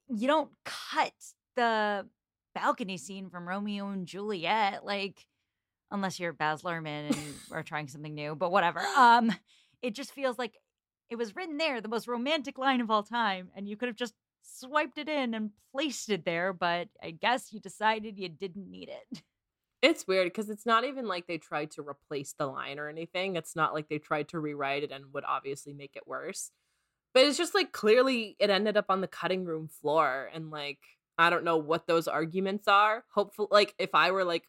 [0.08, 1.12] you don't cut
[1.56, 2.06] the
[2.54, 5.24] balcony scene from Romeo and Juliet, like
[5.90, 8.80] unless you're Baz Luhrmann and are trying something new, but whatever.
[8.96, 9.32] Um,
[9.82, 10.54] it just feels like
[11.08, 13.96] it was written there, the most romantic line of all time, and you could have
[13.96, 18.70] just swiped it in and placed it there, but I guess you decided you didn't
[18.70, 19.22] need it.
[19.82, 23.36] It's weird because it's not even like they tried to replace the line or anything.
[23.36, 26.50] It's not like they tried to rewrite it and would obviously make it worse.
[27.14, 30.78] But it's just like clearly it ended up on the cutting room floor and like
[31.18, 33.04] I don't know what those arguments are.
[33.14, 34.48] Hopefully like if I were like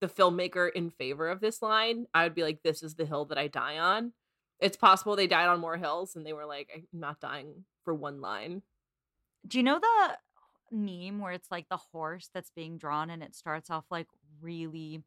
[0.00, 3.26] the filmmaker in favor of this line, I would be like this is the hill
[3.26, 4.12] that I die on.
[4.58, 7.94] It's possible they died on more hills and they were like I'm not dying for
[7.94, 8.62] one line.
[9.46, 10.16] Do you know the
[10.72, 14.08] meme where it's like the horse that's being drawn and it starts off like
[14.40, 15.02] really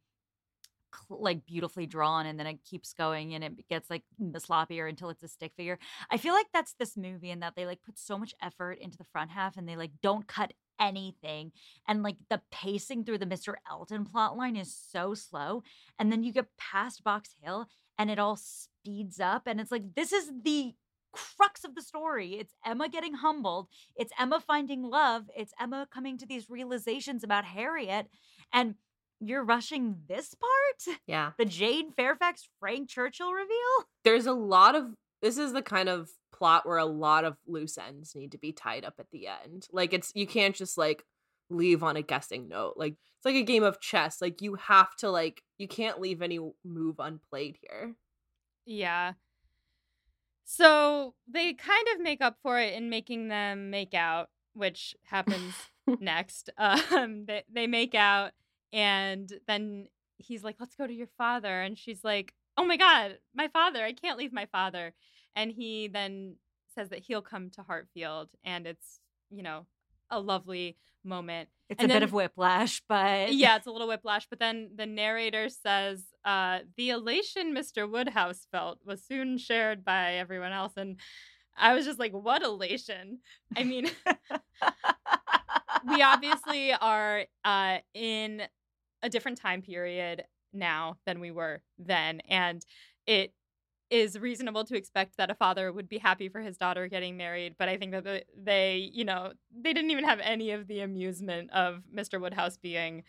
[1.09, 4.33] like beautifully drawn and then it keeps going and it gets like mm.
[4.33, 5.77] m- sloppier until it's a stick figure.
[6.09, 8.97] I feel like that's this movie and that they like put so much effort into
[8.97, 11.51] the front half and they like don't cut anything
[11.87, 13.55] and like the pacing through the Mr.
[13.69, 15.63] Elton plot line is so slow
[15.99, 17.67] and then you get past Box Hill
[17.97, 20.73] and it all speeds up and it's like this is the
[21.15, 22.33] crux of the story.
[22.33, 23.67] It's Emma getting humbled.
[23.95, 25.29] It's Emma finding love.
[25.35, 28.07] It's Emma coming to these realizations about Harriet.
[28.51, 28.75] And
[29.19, 30.97] you're rushing this part?
[31.07, 31.31] Yeah.
[31.37, 33.85] The Jane Fairfax Frank Churchill reveal?
[34.03, 37.77] there's a lot of this is the kind of plot where a lot of loose
[37.77, 39.67] ends need to be tied up at the end.
[39.71, 41.03] Like it's you can't just like
[41.49, 42.73] leave on a guessing note.
[42.77, 44.21] Like it's like a game of chess.
[44.21, 47.95] Like you have to like you can't leave any move unplayed here.
[48.65, 49.13] Yeah.
[50.43, 55.53] So they kind of make up for it in making them make out, which happens
[55.99, 56.49] next.
[56.57, 58.31] Um, they, they make out,
[58.73, 59.87] and then
[60.17, 63.83] he's like, "Let's go to your father," and she's like, "Oh my god, my father!
[63.83, 64.93] I can't leave my father."
[65.35, 66.35] And he then
[66.73, 68.99] says that he'll come to Hartfield, and it's
[69.29, 69.65] you know
[70.09, 71.49] a lovely moment.
[71.69, 74.71] It's And a then- bit of whiplash, but Yeah, it's a little whiplash, but then
[74.75, 77.89] the narrator says, uh, the elation Mr.
[77.89, 80.73] Woodhouse felt was soon shared by everyone else.
[80.77, 80.99] And
[81.57, 83.19] I was just like, what elation?
[83.55, 83.89] I mean,
[85.87, 88.43] we obviously are uh, in
[89.01, 90.23] a different time period
[90.53, 92.21] now than we were then.
[92.29, 92.65] And
[93.05, 93.33] it
[93.89, 97.55] is reasonable to expect that a father would be happy for his daughter getting married.
[97.57, 101.51] But I think that they, you know, they didn't even have any of the amusement
[101.51, 102.19] of Mr.
[102.19, 103.03] Woodhouse being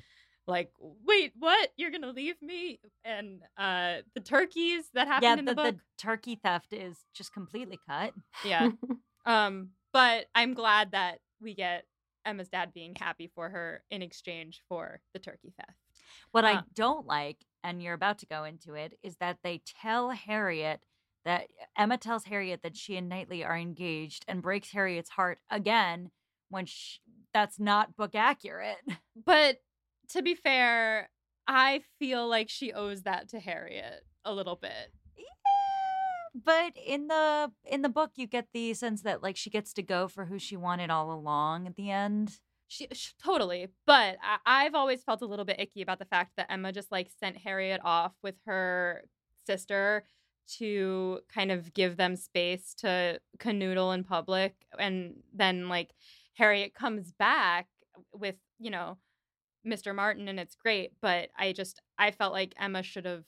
[0.47, 1.71] like, wait, what?
[1.77, 2.79] You're going to leave me?
[3.05, 7.33] And uh, the turkeys that happened yeah, in the, the the turkey theft is just
[7.33, 8.12] completely cut.
[8.45, 8.71] Yeah.
[9.27, 11.85] Um, but I'm glad that we get
[12.27, 15.79] Emma's dad being happy for her in exchange for the turkey theft.
[16.33, 19.62] What I Um, don't like, and you're about to go into it, is that they
[19.64, 20.81] tell Harriet
[21.24, 26.11] that Emma tells Harriet that she and Knightley are engaged and breaks Harriet's heart again
[26.51, 27.01] when she,
[27.33, 28.79] that's not book accurate.
[29.24, 29.59] But
[30.11, 31.11] to be fair,
[31.49, 34.93] I feel like she owes that to Harriet a little bit.
[36.45, 39.82] But in the in the book you get the sense that like she gets to
[39.82, 42.39] go for who she wanted all along at the end.
[42.68, 46.32] She sh- totally, but I- I've always felt a little bit icky about the fact
[46.37, 49.05] that Emma just like sent Harriet off with her
[49.47, 50.05] sister
[50.59, 55.95] to kind of give them space to canoodle in public, and then like
[56.34, 57.68] Harriet comes back
[58.12, 58.99] with you know
[59.66, 59.95] Mr.
[59.95, 60.93] Martin, and it's great.
[61.01, 63.24] But I just I felt like Emma should have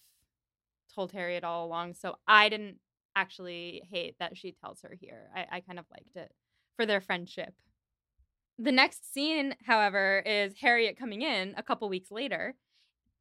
[0.95, 2.79] told Harriet all along, so I didn't
[3.21, 5.31] actually hate that she tells her here.
[5.35, 6.33] I, I kind of liked it
[6.77, 7.53] for their friendship.
[8.59, 12.55] The next scene, however, is Harriet coming in a couple weeks later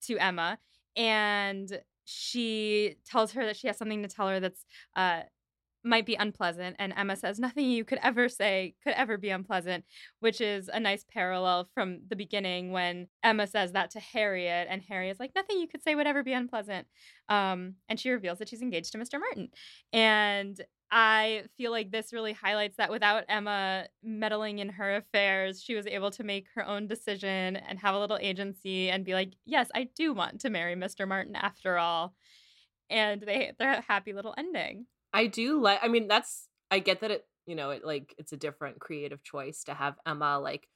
[0.05, 0.57] to Emma,
[0.95, 5.21] and she tells her that she has something to tell her that's uh,
[5.87, 6.75] might be unpleasant.
[6.79, 9.85] And Emma says, Nothing you could ever say could ever be unpleasant,
[10.19, 14.67] which is a nice parallel from the beginning when Emma says that to Harriet.
[14.69, 16.87] And Harriet's like, Nothing you could say would ever be unpleasant.
[17.29, 19.19] Um, and she reveals that she's engaged to Mr.
[19.19, 19.49] Martin.
[19.93, 20.61] And
[20.91, 25.87] I feel like this really highlights that without Emma meddling in her affairs, she was
[25.87, 29.69] able to make her own decision and have a little agency and be like, Yes,
[29.73, 31.07] I do want to marry Mr.
[31.07, 32.13] Martin after all.
[32.89, 34.85] And they they're a happy little ending.
[35.13, 38.33] I do like I mean that's I get that it you know it like it's
[38.33, 40.67] a different creative choice to have Emma like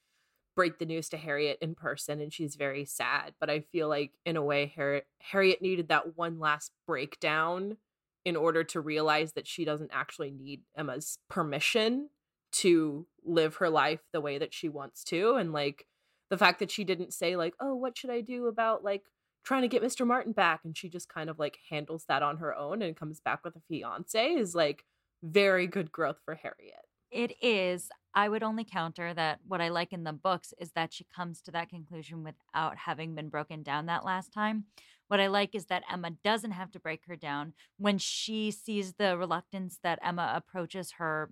[0.56, 4.12] break the news to Harriet in person and she's very sad but I feel like
[4.26, 7.78] in a way Har- Harriet needed that one last breakdown
[8.26, 12.10] in order to realize that she doesn't actually need Emma's permission
[12.52, 15.88] to live her life the way that she wants to and like
[16.30, 19.04] the fact that she didn't say like oh what should I do about like
[19.44, 20.06] trying to get Mr.
[20.06, 23.20] Martin back and she just kind of like handles that on her own and comes
[23.20, 24.86] back with a fiance is like
[25.24, 26.86] very good growth for Harriet.
[27.12, 27.90] It is.
[28.14, 31.42] I would only counter that what I like in the books is that she comes
[31.42, 34.66] to that conclusion without having been broken down that last time.
[35.08, 37.54] What I like is that Emma doesn't have to break her down.
[37.78, 41.32] When she sees the reluctance that Emma approaches her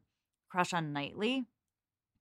[0.49, 1.45] crush on Knightley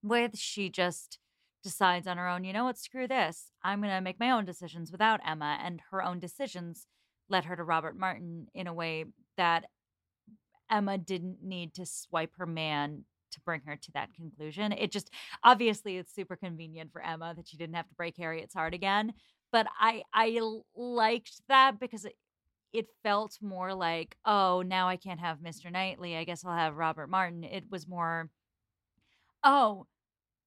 [0.02, 1.18] with, she just
[1.62, 3.50] decides on her own, you know what, screw this.
[3.62, 5.58] I'm going to make my own decisions without Emma.
[5.62, 6.86] And her own decisions
[7.28, 9.04] led her to Robert Martin in a way
[9.36, 9.64] that
[10.70, 14.72] Emma didn't need to swipe her man to bring her to that conclusion.
[14.72, 15.10] It just
[15.44, 19.12] obviously it's super convenient for Emma that she didn't have to break Harriet's heart again.
[19.52, 20.40] But I I
[20.74, 22.16] liked that because it,
[22.72, 25.72] it felt more like, oh, now I can't have Mr.
[25.72, 26.16] Knightley.
[26.16, 27.44] I guess I'll have Robert Martin.
[27.44, 28.28] It was more,
[29.42, 29.86] oh,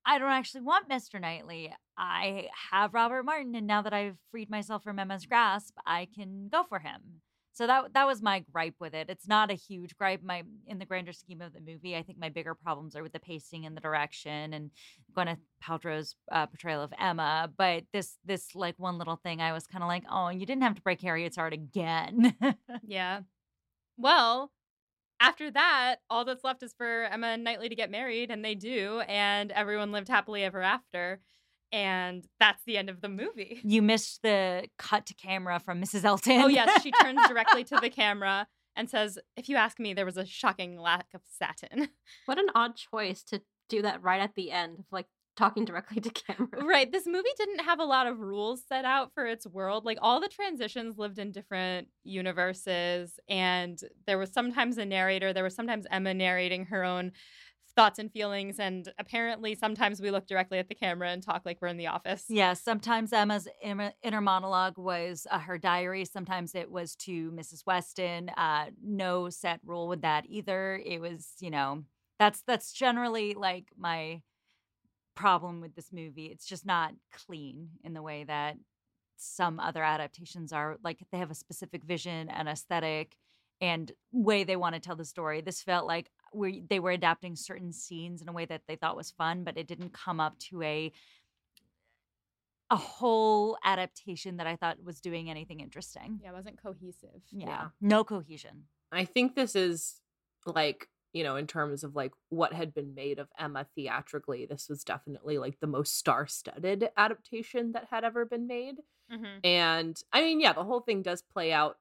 [0.05, 1.19] I don't actually want Mr.
[1.21, 1.73] Knightley.
[1.97, 6.49] I have Robert Martin, and now that I've freed myself from Emma's grasp, I can
[6.51, 7.21] go for him.
[7.53, 9.09] So that that was my gripe with it.
[9.09, 10.23] It's not a huge gripe.
[10.23, 13.11] My in the grander scheme of the movie, I think my bigger problems are with
[13.11, 14.71] the pacing and the direction and
[15.15, 17.51] Gwyneth Paltrow's uh, portrayal of Emma.
[17.57, 20.63] But this this like one little thing, I was kind of like, oh, you didn't
[20.63, 22.35] have to break Harriet's heart again.
[22.83, 23.21] yeah.
[23.97, 24.51] Well,
[25.21, 28.55] after that, all that's left is for Emma and Knightley to get married, and they
[28.55, 31.21] do, and everyone lived happily ever after.
[31.71, 33.61] And that's the end of the movie.
[33.63, 36.03] You missed the cut to camera from Mrs.
[36.03, 36.41] Oh, Elton.
[36.41, 36.81] Oh, yes.
[36.81, 40.25] She turns directly to the camera and says, If you ask me, there was a
[40.25, 41.89] shocking lack of satin.
[42.25, 46.09] What an odd choice to do that right at the end, like talking directly to
[46.09, 46.63] camera.
[46.63, 46.91] Right.
[46.91, 49.85] This movie didn't have a lot of rules set out for its world.
[49.85, 55.43] Like all the transitions lived in different universes, and there was sometimes a narrator, there
[55.43, 57.11] was sometimes Emma narrating her own
[57.75, 61.57] thoughts and feelings and apparently sometimes we look directly at the camera and talk like
[61.61, 66.69] we're in the office yeah sometimes emma's inner monologue was uh, her diary sometimes it
[66.69, 71.81] was to mrs weston uh, no set rule with that either it was you know
[72.19, 74.21] that's that's generally like my
[75.21, 76.25] problem with this movie.
[76.25, 76.93] It's just not
[77.25, 78.57] clean in the way that
[79.17, 80.77] some other adaptations are.
[80.83, 83.15] Like they have a specific vision and aesthetic
[83.61, 85.41] and way they want to tell the story.
[85.41, 88.97] This felt like we they were adapting certain scenes in a way that they thought
[88.97, 90.91] was fun, but it didn't come up to a
[92.71, 96.19] a whole adaptation that I thought was doing anything interesting.
[96.23, 97.21] Yeah, it wasn't cohesive.
[97.29, 97.47] Yeah.
[97.47, 97.67] yeah.
[97.81, 98.63] No cohesion.
[98.91, 100.01] I think this is
[100.45, 104.69] like you know, in terms of like what had been made of Emma theatrically, this
[104.69, 108.75] was definitely like the most star studded adaptation that had ever been made.
[109.11, 109.45] Mm-hmm.
[109.45, 111.77] And I mean, yeah, the whole thing does play out.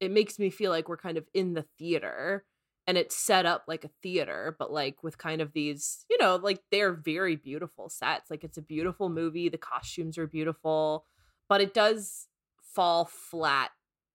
[0.00, 2.44] It makes me feel like we're kind of in the theater
[2.86, 6.36] and it's set up like a theater, but like with kind of these, you know,
[6.36, 8.30] like they're very beautiful sets.
[8.30, 9.48] Like it's a beautiful movie.
[9.48, 11.04] The costumes are beautiful,
[11.48, 12.26] but it does
[12.60, 13.70] fall flat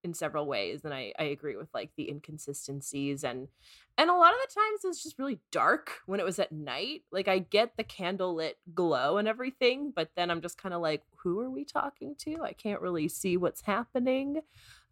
[0.07, 3.49] in several ways and I, I agree with like the inconsistencies and
[3.97, 7.03] and a lot of the times it's just really dark when it was at night
[7.11, 11.03] like i get the candlelit glow and everything but then i'm just kind of like
[11.17, 14.39] who are we talking to i can't really see what's happening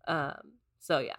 [0.08, 1.16] um so yeah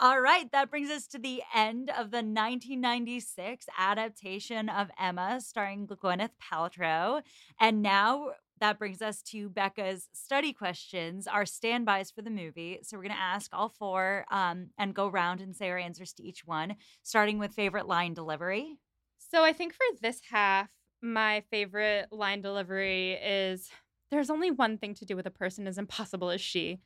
[0.00, 5.86] All right, that brings us to the end of the 1996 adaptation of Emma, starring
[5.86, 7.22] Gwyneth Paltrow.
[7.60, 12.78] And now that brings us to Becca's study questions, our standbys for the movie.
[12.82, 16.12] So we're going to ask all four um, and go around and say our answers
[16.14, 18.78] to each one, starting with favorite line delivery.
[19.18, 20.68] So I think for this half,
[21.02, 23.70] my favorite line delivery is
[24.10, 26.78] There's only one thing to do with a person as impossible as she.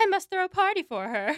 [0.00, 1.36] I must throw a party for her.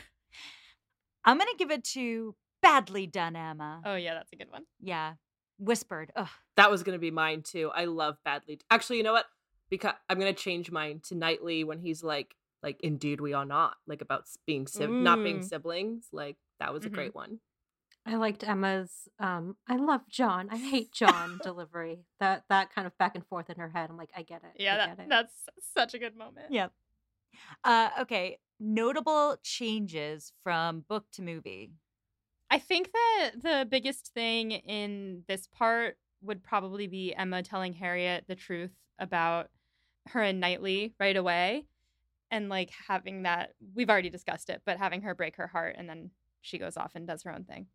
[1.25, 3.83] I'm going to give it to Badly Done, Emma.
[3.85, 4.65] Oh, yeah, that's a good one.
[4.81, 5.15] Yeah.
[5.59, 6.13] Whispered.
[6.17, 6.29] Ugh.
[6.57, 7.71] That was gonna be mine too.
[7.73, 8.59] I love badly.
[8.71, 9.27] Actually, you know what?
[9.73, 13.77] Because I'm gonna change mine to Knightley when he's like, like, indeed we are not,
[13.87, 16.09] like about s- being sib- not being siblings.
[16.13, 16.87] Like that was Mhm.
[16.89, 17.41] a great one.
[18.05, 20.49] I liked Emma's um I love John.
[20.51, 22.05] I hate John delivery.
[22.21, 23.89] That that kind of back and forth in her head.
[23.89, 24.61] I'm like, I get it.
[24.61, 25.09] Yeah, I that, get it.
[25.09, 25.35] that's
[25.75, 26.51] such a good moment.
[26.53, 26.71] Yep.
[27.65, 28.39] Uh, okay.
[28.61, 31.73] Notable changes from book to movie.
[32.51, 38.25] I think that the biggest thing in this part would probably be Emma telling Harriet
[38.29, 39.49] the truth about
[40.09, 41.67] her and Knightley right away.
[42.31, 45.89] And like having that, we've already discussed it, but having her break her heart and
[45.89, 47.67] then she goes off and does her own thing.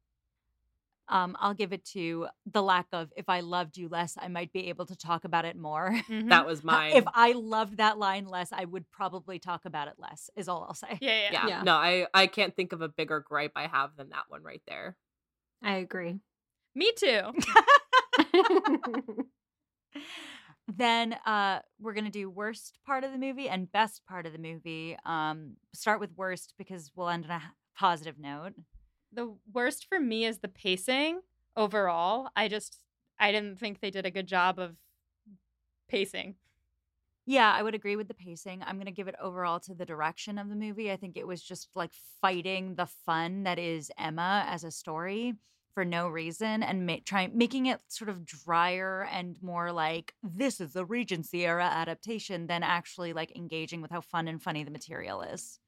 [1.09, 4.51] Um, I'll give it to the lack of if I loved you less, I might
[4.51, 5.91] be able to talk about it more.
[6.09, 6.27] Mhm.
[6.29, 6.97] That was mine.
[6.97, 10.65] If I loved that line less, I would probably talk about it less, is all
[10.67, 10.97] I'll say.
[10.99, 11.47] yeah, yeah, yeah.
[11.47, 11.61] Yeah.
[11.63, 14.61] No, I I can't think of a bigger gripe I have than that one right
[14.67, 14.97] there.
[15.63, 16.19] I agree.
[16.75, 17.21] Me too.
[20.67, 24.39] then uh we're gonna do worst part of the movie and best part of the
[24.39, 24.97] movie.
[25.05, 27.41] Um start with worst because we'll end on a
[27.77, 28.53] positive note.
[29.11, 31.21] the worst for me is the pacing
[31.55, 32.29] overall.
[32.35, 32.79] I just,
[33.19, 34.75] I didn't think they did a good job of
[35.87, 36.35] pacing.
[37.25, 38.63] Yeah, I would agree with the pacing.
[38.65, 40.91] I'm going to give it overall to the direction of the movie.
[40.91, 41.91] I think it was just like
[42.21, 45.33] fighting the fun that is Emma as a story
[45.77, 50.59] for no reason and ma- trying making it sort of drier and more like this
[50.59, 54.71] is a Regency era adaptation than actually like engaging with how fun and funny the
[54.71, 55.59] material is.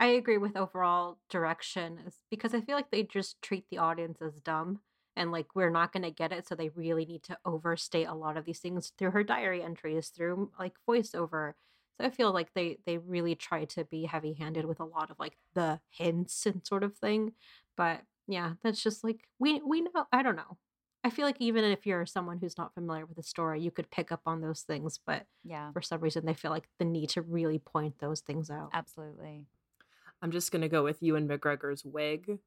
[0.00, 4.40] I agree with overall direction because I feel like they just treat the audience as
[4.40, 4.80] dumb
[5.14, 8.14] and like we're not going to get it so they really need to overstate a
[8.14, 11.52] lot of these things through her diary entries through like voiceover.
[11.96, 15.20] So I feel like they they really try to be heavy-handed with a lot of
[15.20, 17.34] like the hints and sort of thing.
[17.76, 20.58] But yeah, that's just like we we know I don't know.
[21.02, 23.90] I feel like even if you're someone who's not familiar with the story, you could
[23.90, 27.10] pick up on those things, but Yeah, for some reason they feel like the need
[27.10, 28.70] to really point those things out.
[28.72, 29.44] absolutely.
[30.22, 32.38] I'm just gonna go with Ewan McGregor's wig.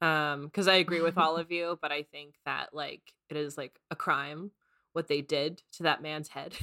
[0.00, 3.56] Um, because I agree with all of you, but I think that like it is
[3.58, 4.52] like a crime
[4.92, 6.56] what they did to that man's head.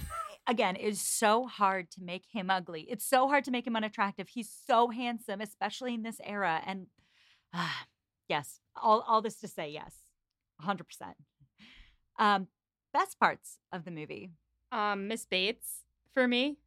[0.48, 2.84] Again, it's so hard to make him ugly.
[2.90, 4.30] It's so hard to make him unattractive.
[4.30, 6.62] He's so handsome, especially in this era.
[6.66, 6.88] And
[7.54, 7.86] ah,
[8.30, 9.96] yes, all all this to say yes,
[10.60, 11.16] hundred percent.
[12.20, 12.48] Um,
[12.94, 14.32] best parts of the movie.
[14.72, 16.58] Um, Miss Bates, for me,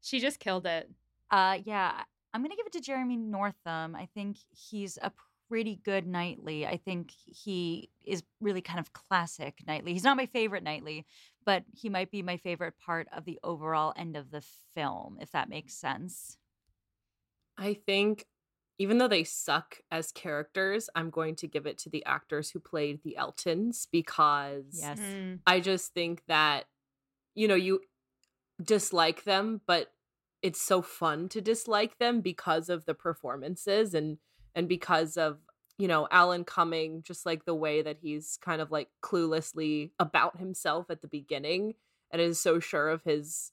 [0.00, 0.90] she just killed it.
[1.30, 2.02] Uh, yeah,
[2.32, 3.94] I'm gonna give it to Jeremy Northam.
[3.94, 5.12] I think he's a
[5.48, 6.66] pretty good Knightley.
[6.66, 9.92] I think he is really kind of classic Knightley.
[9.92, 11.06] He's not my favorite Knightley,
[11.44, 14.42] but he might be my favorite part of the overall end of the
[14.74, 16.38] film, if that makes sense.
[17.56, 18.26] I think
[18.78, 22.60] even though they suck as characters, I'm going to give it to the actors who
[22.60, 24.98] played the Eltons because Yes.
[24.98, 25.40] Mm.
[25.46, 26.64] I just think that
[27.34, 27.80] you know you
[28.62, 29.92] dislike them, but
[30.42, 34.18] it's so fun to dislike them because of the performances and
[34.54, 35.38] and because of
[35.78, 40.38] you know Alan Cumming just like the way that he's kind of like cluelessly about
[40.38, 41.74] himself at the beginning
[42.10, 43.52] and is so sure of his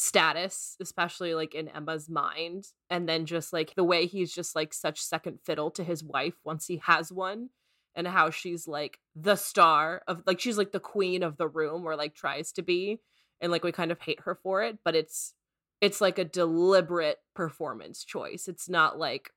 [0.00, 4.72] status especially like in Emma's mind and then just like the way he's just like
[4.72, 7.48] such second fiddle to his wife once he has one
[7.96, 11.84] and how she's like the star of like she's like the queen of the room
[11.84, 13.00] or like tries to be
[13.40, 15.34] and like we kind of hate her for it but it's
[15.80, 18.48] it's like a deliberate performance choice.
[18.48, 19.30] It's not like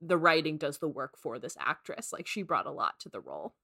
[0.00, 3.20] the writing does the work for this actress like she brought a lot to the
[3.20, 3.54] role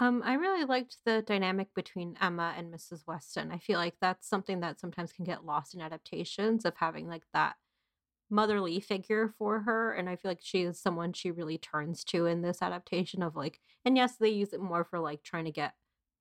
[0.00, 3.06] Um, I really liked the dynamic between Emma and Mrs.
[3.06, 3.52] Weston.
[3.52, 7.24] I feel like that's something that sometimes can get lost in adaptations of having like
[7.32, 7.56] that
[8.30, 9.92] motherly figure for her.
[9.92, 13.36] And I feel like she is someone she really turns to in this adaptation of
[13.36, 15.74] like, and yes, they use it more for like trying to get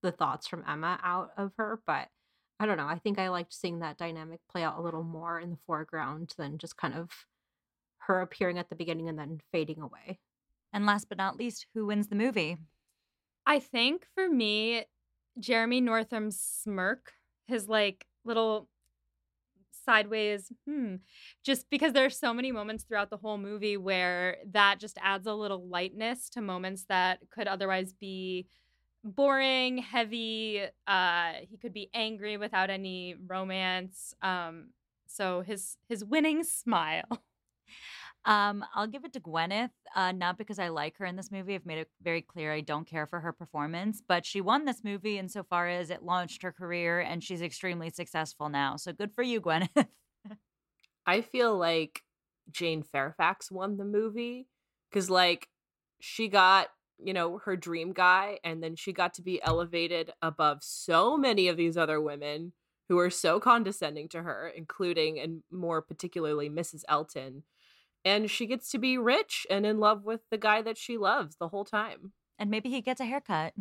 [0.04, 2.10] the thoughts from Emma out of her, but
[2.60, 2.88] I don't know.
[2.88, 6.34] I think I liked seeing that dynamic play out a little more in the foreground
[6.38, 7.10] than just kind of
[8.00, 10.20] her appearing at the beginning and then fading away.
[10.72, 12.58] And last but not least, who wins the movie?
[13.46, 14.86] I think for me,
[15.40, 17.14] Jeremy Northam's smirk,
[17.48, 18.70] his like little
[19.86, 20.96] sideways hmm
[21.44, 25.34] just because there's so many moments throughout the whole movie where that just adds a
[25.34, 28.48] little lightness to moments that could otherwise be
[29.04, 34.68] boring heavy uh he could be angry without any romance um
[35.08, 37.04] so his his winning smile
[38.26, 41.56] Um, I'll give it to Gwyneth, uh, not because I like her in this movie.
[41.56, 44.84] I've made it very clear I don't care for her performance, but she won this
[44.84, 48.78] movie insofar as it launched her career and she's extremely successful now.
[48.78, 49.88] So good for you, Gwyneth.
[51.06, 52.02] I feel like
[52.50, 54.48] Jane Fairfax won the movie
[54.90, 55.50] because, like,
[56.00, 56.68] she got,
[56.98, 61.48] you know, her dream guy, and then she got to be elevated above so many
[61.48, 62.54] of these other women
[62.90, 66.84] who are so condescending to her, including and more particularly Mrs.
[66.88, 67.44] Elton.
[68.06, 71.38] And she gets to be rich and in love with the guy that she loves
[71.38, 72.12] the whole time.
[72.40, 73.54] and maybe he gets a haircut.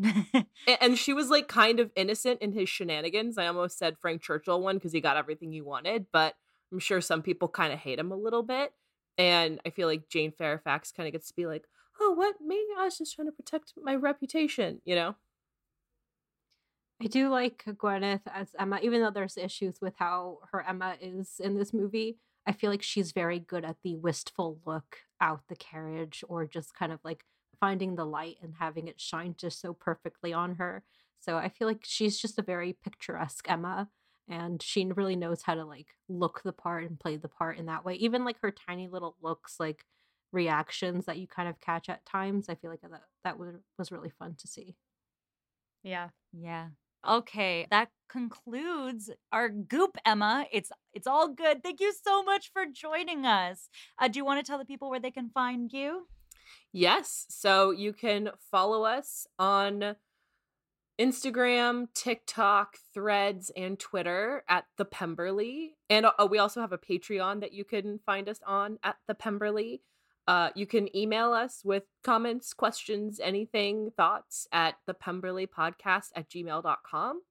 [0.81, 3.39] And she was like kind of innocent in his shenanigans.
[3.39, 6.35] I almost said Frank Churchill one because he got everything he wanted, but
[6.73, 8.73] I'm sure some people kind of hate him a little bit.
[9.19, 11.67] And I feel like Jane Fairfax kind of gets to be like,
[12.01, 12.41] oh, what?
[12.41, 12.57] Me?
[12.79, 15.15] I was just trying to protect my reputation, you know?
[17.01, 21.41] I do like Gwyneth as Emma, even though there's issues with how her Emma is
[21.41, 22.17] in this movie.
[22.47, 26.75] I feel like she's very good at the wistful look out the carriage or just
[26.75, 27.25] kind of like
[27.61, 30.85] finding the light and having it shine just so perfectly on her.
[31.21, 33.89] So I feel like she's just a very picturesque Emma
[34.29, 37.67] and she really knows how to like look the part and play the part in
[37.67, 37.95] that way.
[37.95, 39.85] Even like her tiny little looks, like
[40.33, 42.49] reactions that you kind of catch at times.
[42.49, 42.91] I feel like that
[43.25, 44.77] that was was really fun to see.
[45.83, 46.71] yeah yeah.
[47.09, 50.47] Okay, that concludes our goop, Emma.
[50.53, 51.63] It's it's all good.
[51.63, 53.69] Thank you so much for joining us.
[53.99, 56.07] Uh, do you want to tell the people where they can find you?
[56.73, 57.27] Yes.
[57.29, 59.97] So you can follow us on
[61.01, 65.75] Instagram, TikTok, Threads, and Twitter at the Pemberley.
[65.91, 69.15] And uh, we also have a Patreon that you can find us on at the
[69.15, 69.83] Pemberley.
[70.29, 76.29] Uh, you can email us with comments, questions, anything, thoughts at the Pemberley podcast at
[76.31, 77.23] gmail.com.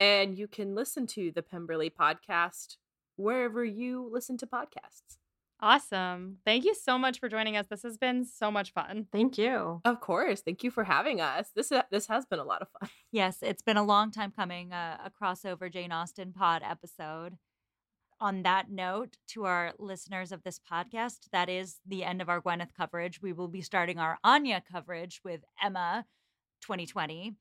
[0.00, 2.76] And you can listen to the Pemberley podcast
[3.16, 5.18] wherever you listen to podcasts.
[5.60, 9.38] awesome thank you so much for joining us this has been so much fun Thank
[9.38, 9.80] you.
[9.84, 10.40] Of course.
[10.40, 11.50] Thank you for having us.
[11.54, 12.88] This uh, this has been a lot of fun.
[13.12, 17.36] Yes, it's been a long time coming, uh, a crossover Jane Austen pod episode.
[18.22, 22.40] On that note, to our listeners of this podcast, that is the end of our
[22.40, 23.20] Gwyneth coverage.
[23.20, 26.04] We will be starting our Anya coverage with Emma
[26.60, 27.34] 2020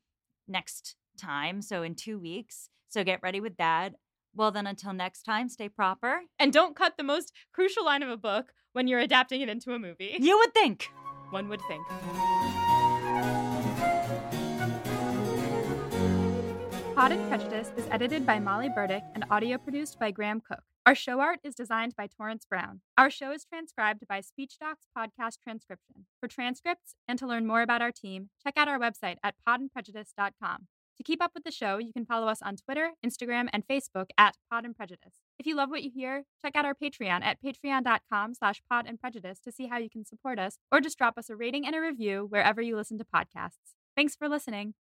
[0.47, 2.69] next time, so in two weeks.
[2.89, 3.93] So get ready with that.
[4.33, 6.21] Well, then, until next time, stay proper.
[6.39, 9.73] and don't cut the most crucial line of a book when you're adapting it into
[9.73, 10.89] a movie You would think.
[11.29, 11.85] one would think
[16.95, 20.63] Pod and Prejudice is edited by Molly Burdick and audio produced by Graham Cook.
[20.83, 22.81] Our show art is designed by Torrence Browne.
[22.97, 26.07] Our show is transcribed by SpeechDocs Podcast Transcription.
[26.19, 30.67] For transcripts and to learn more about our team, check out our website at podandprejudice.com.
[30.97, 34.07] To keep up with the show, you can follow us on Twitter, Instagram, and Facebook
[34.17, 35.21] at Pod and Prejudice.
[35.37, 38.99] If you love what you hear, check out our Patreon at patreon.com slash pod and
[38.99, 41.75] prejudice to see how you can support us, or just drop us a rating and
[41.75, 43.75] a review wherever you listen to podcasts.
[43.95, 44.73] Thanks for listening.